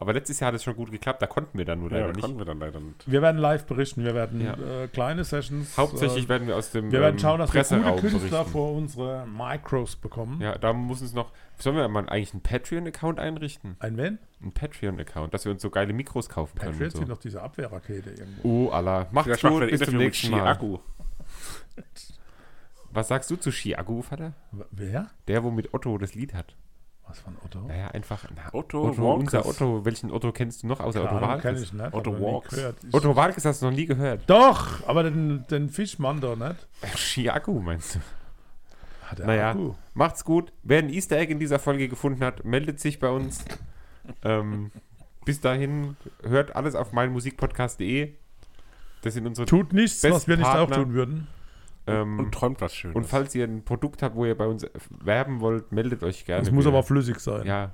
[0.00, 2.06] Aber letztes Jahr hat es schon gut geklappt, da konnten wir dann nur ja, leider
[2.06, 2.22] da nicht.
[2.22, 3.10] konnten wir dann leider nicht.
[3.10, 4.04] wir werden live berichten.
[4.04, 4.54] Wir werden Ja.
[4.84, 5.76] äh, kleine Sessions.
[5.76, 8.50] Hauptsächlich äh, werden wir aus dem wir werden ähm, schauen, dass wir gute Künstler berichten.
[8.52, 10.40] vor unsere Micros bekommen.
[10.40, 11.32] Ja, da muss uns noch.
[11.58, 13.76] Sollen wir mal eigentlich einen Patreon-Account einrichten?
[13.80, 14.18] Ein wen?
[14.40, 16.70] Einen Patreon-Account, dass wir uns so geile Mikros kaufen können.
[16.72, 17.14] Patriots und sind so.
[17.14, 18.68] doch diese Abwehrrakete irgendwo.
[18.68, 19.08] Oh, Allah.
[19.10, 20.38] Macht's Vielleicht machen wir gut, ein bis zum nächsten Mal.
[20.54, 20.78] Chiagu.
[22.92, 24.32] Was sagst du zu Chiagu, Vater?
[24.52, 25.08] W- Wer?
[25.26, 26.54] Der, wo mit Otto das Lied hat.
[27.08, 27.60] Was von Otto?
[27.60, 28.24] Naja, einfach.
[28.36, 29.34] Na, Otto Otto Walkes.
[29.34, 29.84] unser Otto.
[29.84, 31.62] Welchen Otto kennst du noch außer Otto Ahnung, kenn Walkes?
[31.62, 31.94] ich nicht.
[31.94, 32.42] Otto.
[32.86, 34.22] Ich- Otto Walkes hast du noch nie gehört.
[34.28, 36.68] Doch, aber den, den Fischmann doch nicht.
[36.96, 37.98] Chiagu meinst du?
[39.06, 39.74] Hat er Naja, Akku.
[39.94, 40.52] macht's gut.
[40.62, 43.42] Wer ein Easter Egg in dieser Folge gefunden hat, meldet sich bei uns.
[44.22, 44.70] ähm,
[45.24, 48.14] bis dahin hört alles auf meinmusikpodcast.de.
[49.02, 49.46] Das sind unsere.
[49.46, 51.26] Tut nichts, was wir nicht auch tun würden.
[51.88, 52.96] Ähm, Und träumt was Schönes.
[52.96, 56.42] und falls ihr ein Produkt habt, wo ihr bei uns werben wollt, meldet euch gerne.
[56.42, 57.46] Es muss aber flüssig sein.
[57.46, 57.72] Ja.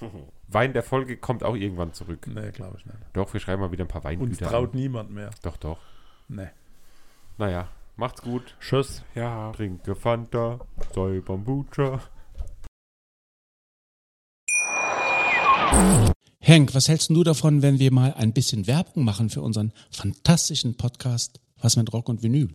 [0.48, 2.26] Wein der Folge kommt auch irgendwann zurück.
[2.26, 2.98] Nee, glaube ich nicht.
[3.14, 4.46] Doch, wir schreiben mal wieder ein paar Uns Weingüter.
[4.48, 4.78] traut an.
[4.78, 5.30] niemand mehr.
[5.42, 5.78] Doch, doch.
[6.28, 6.48] Nee.
[7.38, 8.56] Naja, macht's gut.
[8.60, 9.02] Tschüss.
[9.14, 9.52] ja.
[9.52, 10.60] Trinke Fanta,
[10.94, 12.00] sei Bambucha.
[16.40, 20.76] Henk, was hältst du davon, wenn wir mal ein bisschen Werbung machen für unseren fantastischen
[20.76, 22.54] Podcast Was mit Rock und Vinyl?